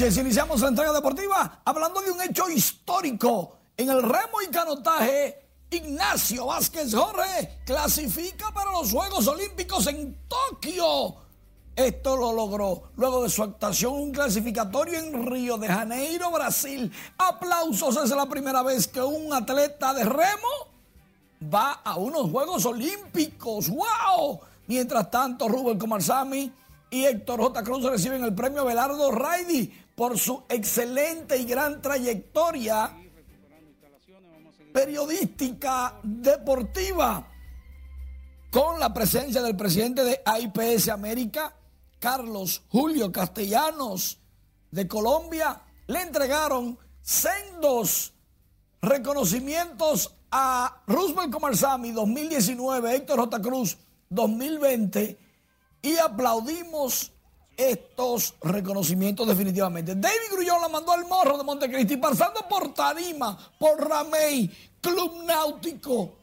[0.00, 0.16] Noches.
[0.16, 3.56] Iniciamos la entrega deportiva hablando de un hecho histórico.
[3.76, 11.16] En el remo y canotaje, Ignacio Vázquez Jorge clasifica para los Juegos Olímpicos en Tokio.
[11.76, 16.90] Esto lo logró luego de su actuación un clasificatorio en Río de Janeiro, Brasil.
[17.18, 20.68] Aplausos, es la primera vez que un atleta de remo
[21.52, 23.68] va a unos Juegos Olímpicos.
[23.68, 24.40] ¡Wow!
[24.66, 26.52] Mientras tanto, Rubén Comarsami
[26.90, 27.62] y Héctor J.
[27.62, 32.96] Cruz reciben el premio Belardo Raidi por su excelente y gran trayectoria
[34.72, 37.26] periodística deportiva
[38.50, 41.54] con la presencia del presidente de AIPS América,
[41.98, 44.18] Carlos Julio Castellanos
[44.70, 48.12] de Colombia, le entregaron sendos
[48.80, 53.40] reconocimientos a Roosevelt Comarsami 2019, Héctor J.
[53.40, 53.78] Cruz
[54.08, 55.18] 2020
[55.82, 57.12] y aplaudimos
[57.68, 59.94] estos reconocimientos definitivamente.
[59.94, 64.50] David Grullón la mandó al morro de Montecristi, pasando por Tarima, por Ramey,
[64.80, 66.14] Club Náutico,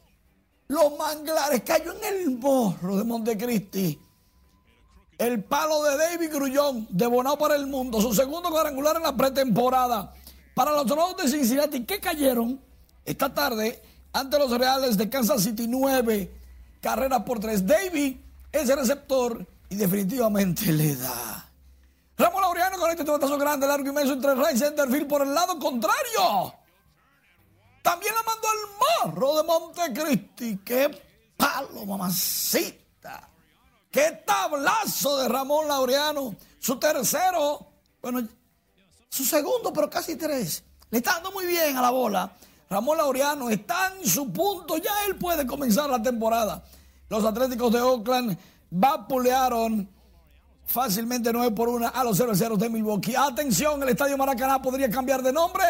[0.68, 3.98] Los Manglares, cayó en el morro de Montecristi.
[5.16, 7.08] El palo de David Grullón, de
[7.38, 10.14] para el mundo, su segundo cuadrangular en la pretemporada.
[10.54, 12.60] Para los Toros de Cincinnati, que cayeron
[13.04, 13.82] esta tarde
[14.12, 16.32] ante los Reales de Kansas City, nueve
[16.80, 17.66] carreras por tres.
[17.66, 18.16] David
[18.52, 21.48] ese receptor y definitivamente le da.
[22.16, 26.54] Ramón Laureano con este batazo grande, largo, inmenso entre Ray Centerfield por el lado contrario.
[27.82, 30.58] También la mandó el morro de Montecristi.
[30.64, 30.90] ¡Qué
[31.36, 33.28] palo, mamacita!
[33.90, 36.34] ¡Qué tablazo de Ramón Laureano!
[36.58, 37.66] Su tercero,
[38.02, 38.26] bueno,
[39.08, 40.64] su segundo, pero casi tres.
[40.90, 42.32] Le está dando muy bien a la bola.
[42.68, 46.64] Ramón Laureano está en su punto, ya él puede comenzar la temporada.
[47.08, 48.38] Los Atléticos de Oakland
[48.70, 49.88] vapulearon
[50.64, 53.16] fácilmente 9 por 1 a los 0 0 de Milwaukee.
[53.16, 55.64] Atención, el Estadio Maracaná podría cambiar de nombre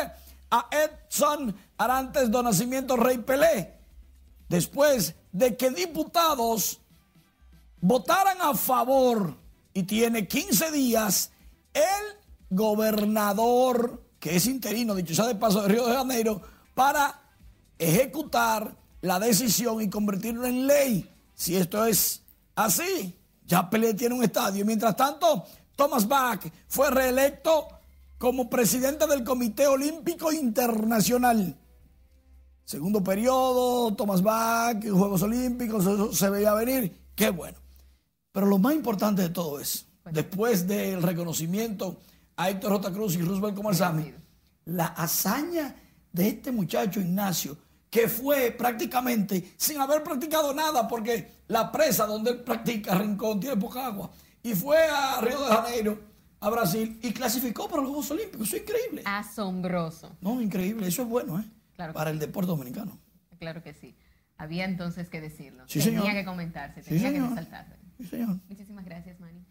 [0.50, 3.74] a Edson Arantes do Nacimiento Rey Pelé.
[4.48, 6.80] Después de que diputados
[7.80, 9.36] votaran a favor
[9.72, 11.30] y tiene 15 días
[11.74, 12.16] el
[12.50, 16.42] gobernador, que es interino, dicho sea de paso, de Río de Janeiro,
[16.74, 17.20] para
[17.78, 21.08] ejecutar la decisión y convertirlo en ley.
[21.34, 22.22] Si esto es
[22.64, 24.64] así, ya Pelé tiene un estadio.
[24.64, 25.44] Mientras tanto,
[25.76, 27.68] Thomas Bach fue reelecto
[28.18, 31.56] como presidente del Comité Olímpico Internacional.
[32.64, 37.08] Segundo periodo, Thomas Bach, Juegos Olímpicos, eso se veía venir.
[37.14, 37.56] Qué bueno.
[38.32, 42.00] Pero lo más importante de todo es, después del reconocimiento
[42.36, 42.92] a Héctor J.
[42.92, 44.12] Cruz y Roosevelt Comarzami,
[44.66, 45.74] la hazaña
[46.12, 47.56] de este muchacho Ignacio,
[47.90, 53.56] que fue prácticamente sin haber practicado nada, porque la presa donde él practica Rincón tiene
[53.56, 54.10] poca agua,
[54.42, 55.98] y fue a Río de Janeiro,
[56.40, 58.46] a Brasil, y clasificó para los Juegos Olímpicos.
[58.48, 59.02] Eso es increíble.
[59.04, 60.16] Asombroso.
[60.20, 60.86] No, increíble.
[60.86, 61.44] Eso es bueno, ¿eh?
[61.92, 62.98] para el deporte dominicano.
[63.38, 63.96] Claro que sí.
[64.36, 65.64] Había entonces que decirlo.
[65.66, 66.14] Sí, tenía señor.
[66.14, 67.76] que comentarse, Sí, tenía que resaltarse.
[67.98, 68.36] Sí, señor.
[68.48, 69.44] Muchísimas gracias, Manny.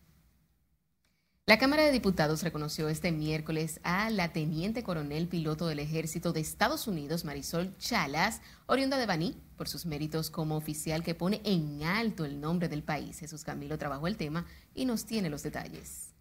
[1.49, 6.41] La Cámara de Diputados reconoció este miércoles a la teniente coronel piloto del ejército de
[6.41, 11.83] Estados Unidos, Marisol Chalas, oriunda de Baní, por sus méritos como oficial que pone en
[11.83, 13.19] alto el nombre del país.
[13.19, 14.45] Jesús Camilo trabajó el tema
[14.75, 16.13] y nos tiene los detalles.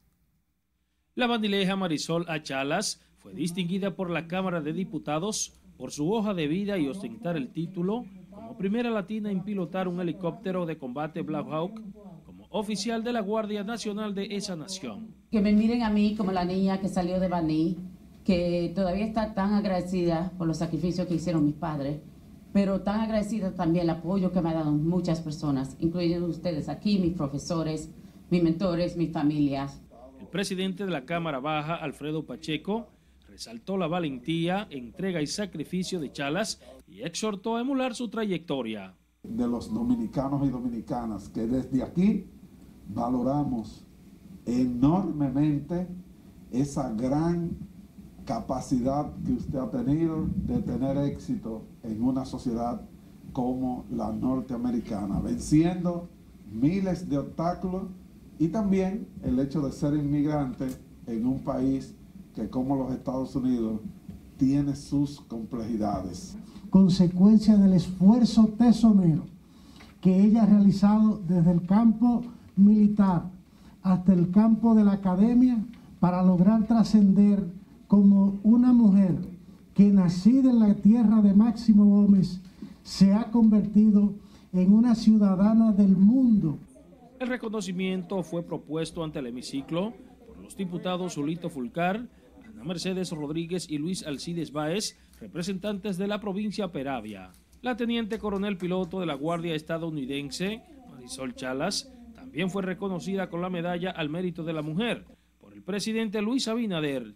[1.16, 6.46] La bandileja Marisol Achalas fue distinguida por la Cámara de Diputados por su hoja de
[6.46, 11.48] vida y ostentar el título como primera latina en pilotar un helicóptero de combate Black
[11.50, 11.80] Hawk
[12.56, 15.14] oficial de la Guardia Nacional de esa nación.
[15.30, 17.76] que me miren a mí como la niña que salió de Baní,
[18.24, 22.00] que todavía está tan agradecida por los sacrificios que hicieron mis padres,
[22.52, 26.98] pero tan agradecida también el apoyo que me han dado muchas personas, incluyendo ustedes aquí,
[26.98, 27.90] mis profesores,
[28.30, 29.82] mis mentores, mis familias.
[30.18, 32.88] El presidente de la Cámara Baja, Alfredo Pacheco,
[33.28, 38.94] resaltó la valentía, entrega y sacrificio de Chalas y exhortó a emular su trayectoria.
[39.22, 42.24] de los dominicanos y dominicanas, que desde aquí
[42.88, 43.84] valoramos
[44.44, 45.86] enormemente
[46.50, 47.50] esa gran
[48.24, 52.82] capacidad que usted ha tenido de tener éxito en una sociedad
[53.32, 56.08] como la norteamericana, venciendo
[56.52, 57.84] miles de obstáculos
[58.38, 60.66] y también el hecho de ser inmigrante
[61.06, 61.94] en un país
[62.34, 63.80] que como los Estados Unidos
[64.36, 66.36] tiene sus complejidades.
[66.70, 69.24] consecuencia del esfuerzo tesonero
[70.00, 72.22] que ella ha realizado desde el campo
[72.56, 73.30] militar
[73.82, 75.58] hasta el campo de la academia
[76.00, 77.46] para lograr trascender
[77.86, 79.14] como una mujer
[79.74, 82.40] que nacida en la tierra de Máximo Gómez
[82.82, 84.14] se ha convertido
[84.52, 86.58] en una ciudadana del mundo.
[87.20, 89.92] El reconocimiento fue propuesto ante el hemiciclo
[90.26, 92.08] por los diputados Zulito Fulcar,
[92.46, 97.32] Ana Mercedes Rodríguez y Luis Alcides Báez, representantes de la provincia Peravia.
[97.62, 101.90] La teniente coronel piloto de la Guardia estadounidense, Marisol Chalas,
[102.26, 105.04] también fue reconocida con la medalla al mérito de la mujer
[105.38, 107.14] por el presidente Luis Abinader.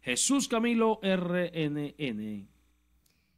[0.00, 2.48] Jesús Camilo RNN.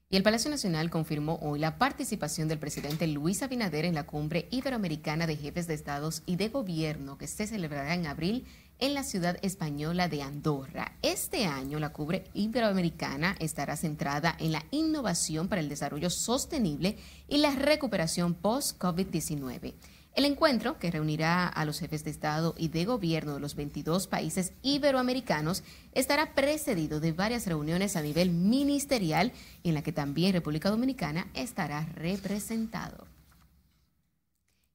[0.09, 4.49] Y el Palacio Nacional confirmó hoy la participación del presidente Luis Abinader en la cumbre
[4.51, 8.47] iberoamericana de jefes de estados y de gobierno que se celebrará en abril
[8.79, 10.97] en la ciudad española de Andorra.
[11.03, 16.97] Este año la cumbre iberoamericana estará centrada en la innovación para el desarrollo sostenible
[17.29, 19.75] y la recuperación post-COVID-19.
[20.15, 24.07] El encuentro, que reunirá a los jefes de Estado y de Gobierno de los 22
[24.07, 29.33] países iberoamericanos, estará precedido de varias reuniones a nivel ministerial
[29.65, 33.14] en la que también República Dominicana estará representado.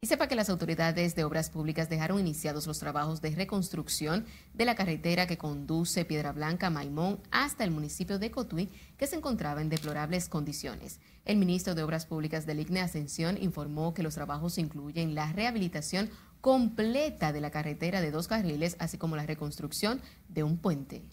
[0.01, 4.63] Y sepa que las autoridades de obras públicas dejaron iniciados los trabajos de reconstrucción de
[4.63, 9.61] la carretera que conduce Piedra Blanca Maimón hasta el municipio de Cotuí, que se encontraba
[9.61, 11.01] en deplorables condiciones.
[11.25, 16.09] El ministro de Obras Públicas del ICNE Ascensión informó que los trabajos incluyen la rehabilitación
[16.39, 21.03] completa de la carretera de dos carriles, así como la reconstrucción de un puente.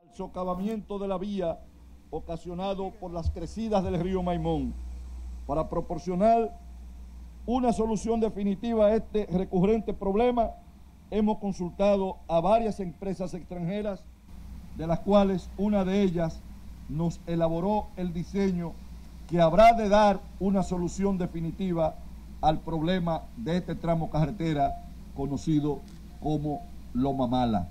[0.00, 1.60] al socavamiento de la vía
[2.08, 4.74] ocasionado por las crecidas del río Maimón
[5.46, 6.69] para proporcionar
[7.46, 10.50] una solución definitiva a este recurrente problema,
[11.10, 14.04] hemos consultado a varias empresas extranjeras,
[14.76, 16.40] de las cuales una de ellas
[16.88, 18.72] nos elaboró el diseño
[19.28, 21.96] que habrá de dar una solución definitiva
[22.40, 24.84] al problema de este tramo carretera
[25.14, 25.80] conocido
[26.20, 26.62] como
[26.94, 27.68] Loma Mala.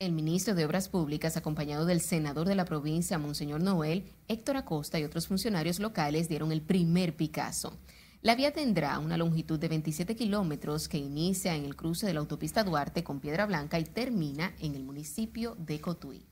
[0.00, 4.98] El ministro de Obras Públicas, acompañado del senador de la provincia, Monseñor Noel, Héctor Acosta
[4.98, 7.78] y otros funcionarios locales, dieron el primer Picasso.
[8.24, 12.20] La vía tendrá una longitud de 27 kilómetros que inicia en el cruce de la
[12.20, 16.26] autopista Duarte con Piedra Blanca y termina en el municipio de Cotuí.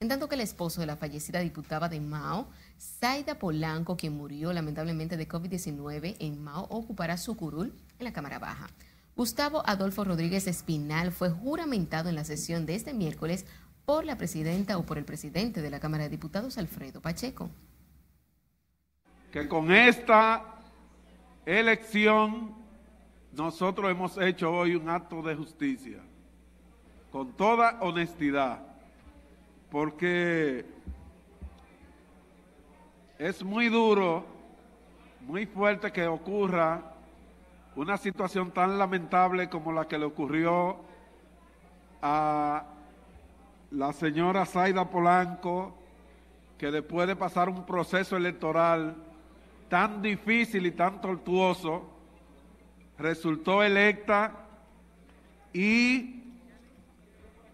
[0.00, 2.48] En tanto que el esposo de la fallecida diputada de Mao,
[2.80, 8.40] Zaida Polanco, quien murió lamentablemente de COVID-19 en Mao, ocupará su curul en la Cámara
[8.40, 8.66] Baja.
[9.14, 13.46] Gustavo Adolfo Rodríguez Espinal fue juramentado en la sesión de este miércoles
[13.84, 17.50] por la presidenta o por el presidente de la Cámara de Diputados, Alfredo Pacheco
[19.34, 20.44] que con esta
[21.44, 22.54] elección
[23.32, 25.98] nosotros hemos hecho hoy un acto de justicia,
[27.10, 28.60] con toda honestidad,
[29.72, 30.64] porque
[33.18, 34.24] es muy duro,
[35.22, 36.94] muy fuerte que ocurra
[37.74, 40.76] una situación tan lamentable como la que le ocurrió
[42.00, 42.66] a
[43.72, 45.74] la señora Zaida Polanco,
[46.56, 48.94] que después de pasar un proceso electoral
[49.68, 51.82] tan difícil y tan tortuoso,
[52.98, 54.32] resultó electa
[55.52, 56.24] y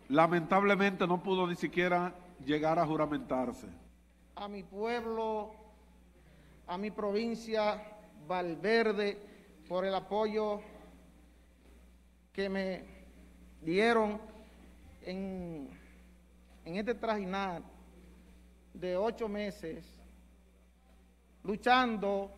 [0.08, 3.66] lamentablemente no pudo ni siquiera llegar a juramentarse.
[4.36, 5.52] A mi pueblo,
[6.66, 7.82] a mi provincia,
[8.26, 9.18] Valverde,
[9.68, 10.60] por el apoyo
[12.32, 12.84] que me
[13.62, 14.20] dieron
[15.02, 15.68] en,
[16.64, 17.62] en este trajinar
[18.74, 19.99] de ocho meses
[21.44, 22.30] luchando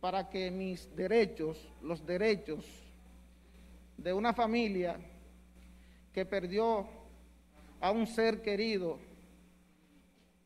[0.00, 2.64] para que mis derechos, los derechos
[3.96, 4.96] de una familia
[6.12, 6.86] que perdió
[7.80, 8.98] a un ser querido,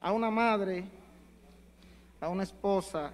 [0.00, 0.84] a una madre,
[2.20, 3.12] a una esposa,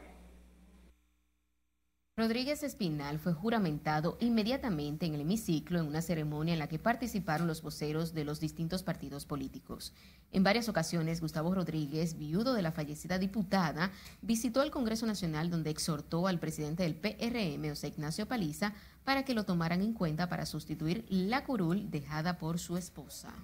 [2.19, 7.47] Rodríguez Espinal fue juramentado inmediatamente en el hemiciclo en una ceremonia en la que participaron
[7.47, 9.93] los voceros de los distintos partidos políticos.
[10.33, 13.91] En varias ocasiones, Gustavo Rodríguez, viudo de la fallecida diputada,
[14.23, 18.73] visitó el Congreso Nacional donde exhortó al presidente del PRM, José Ignacio Paliza,
[19.05, 23.35] para que lo tomaran en cuenta para sustituir la curul dejada por su esposa.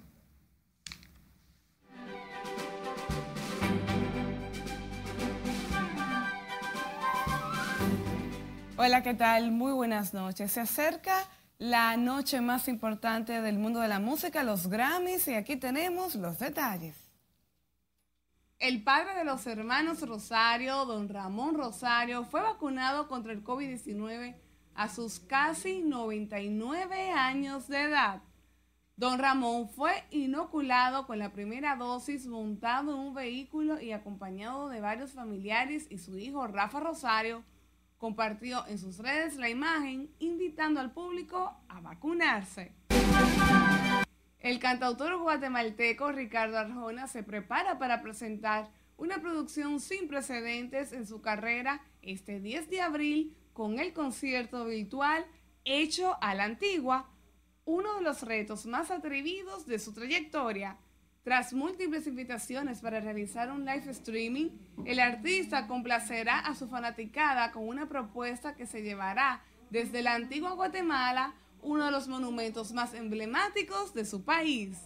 [8.75, 9.51] Hola, ¿qué tal?
[9.51, 10.51] Muy buenas noches.
[10.51, 15.57] Se acerca la noche más importante del mundo de la música, los Grammys, y aquí
[15.57, 16.97] tenemos los detalles.
[18.57, 24.35] El padre de los hermanos Rosario, don Ramón Rosario, fue vacunado contra el COVID-19
[24.73, 28.23] a sus casi 99 años de edad.
[28.95, 34.81] Don Ramón fue inoculado con la primera dosis montado en un vehículo y acompañado de
[34.81, 37.43] varios familiares y su hijo Rafa Rosario,
[38.03, 42.73] compartió en sus redes la imagen invitando al público a vacunarse.
[44.39, 51.21] El cantautor guatemalteco Ricardo Arjona se prepara para presentar una producción sin precedentes en su
[51.21, 55.25] carrera este 10 de abril con el concierto virtual
[55.63, 57.09] Hecho a la Antigua,
[57.63, 60.77] uno de los retos más atrevidos de su trayectoria.
[61.23, 64.49] Tras múltiples invitaciones para realizar un live streaming,
[64.83, 70.51] el artista complacerá a su fanaticada con una propuesta que se llevará desde la antigua
[70.51, 74.77] Guatemala, uno de los monumentos más emblemáticos de su país.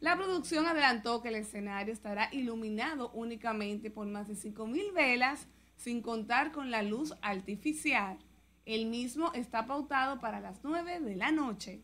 [0.00, 5.46] La producción adelantó que el escenario estará iluminado únicamente por más de 5.000 velas,
[5.78, 8.18] sin contar con la luz artificial.
[8.66, 11.80] El mismo está pautado para las 9 de la noche.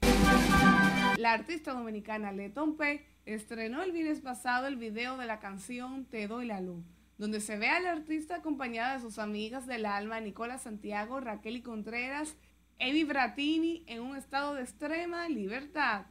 [1.17, 6.29] La artista dominicana Leton P estrenó el viernes pasado el video de la canción Te
[6.29, 6.85] doy la luz,
[7.17, 11.57] donde se ve a la artista acompañada de sus amigas del alma Nicola Santiago, Raquel
[11.57, 12.37] y Contreras,
[12.79, 16.07] Evi Bratini en un estado de extrema libertad.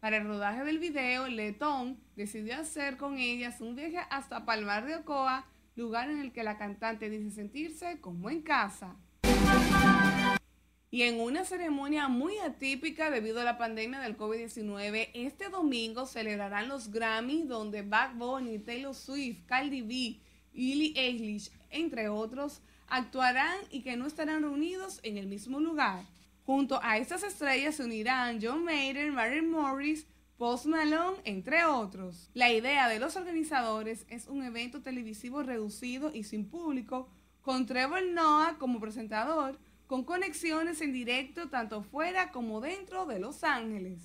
[0.00, 4.96] Para el rodaje del video, Letón decidió hacer con ellas un viaje hasta Palmar de
[4.96, 8.96] Ocoa, lugar en el que la cantante dice sentirse como en casa.
[10.96, 16.70] Y en una ceremonia muy atípica debido a la pandemia del COVID-19, este domingo celebrarán
[16.70, 20.18] los Grammy donde Bad Bunny, Taylor Swift, Cardi B,
[20.54, 26.02] Billie Eilish, entre otros, actuarán y que no estarán reunidos en el mismo lugar.
[26.46, 30.06] Junto a estas estrellas se unirán John Mayer, Mary Morris,
[30.38, 32.30] Post Malone, entre otros.
[32.32, 37.10] La idea de los organizadores es un evento televisivo reducido y sin público,
[37.42, 43.44] con Trevor Noah como presentador, con conexiones en directo tanto fuera como dentro de Los
[43.44, 44.00] Ángeles.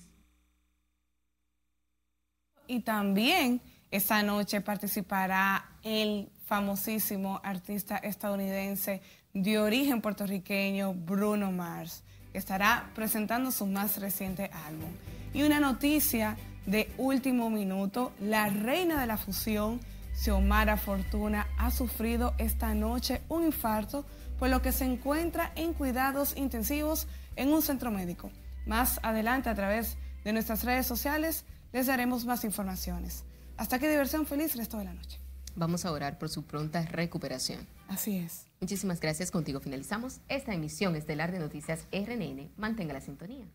[2.66, 3.60] Y también
[3.92, 9.02] Esta noche participará el famosísimo artista estadounidense
[9.34, 12.02] de origen puertorriqueño Bruno Mars,
[12.32, 14.88] que estará presentando su más reciente álbum.
[15.34, 19.78] Y una noticia de último minuto, la reina de la fusión,
[20.14, 24.06] Xiomara Fortuna, ha sufrido esta noche un infarto,
[24.42, 28.32] por lo que se encuentra en cuidados intensivos en un centro médico.
[28.66, 33.22] Más adelante, a través de nuestras redes sociales, les daremos más informaciones.
[33.56, 35.20] Hasta que diversión feliz resto de la noche.
[35.54, 37.68] Vamos a orar por su pronta recuperación.
[37.86, 38.46] Así es.
[38.60, 39.30] Muchísimas gracias.
[39.30, 42.50] Contigo finalizamos esta emisión estelar de Noticias RNN.
[42.56, 43.46] Mantenga la sintonía.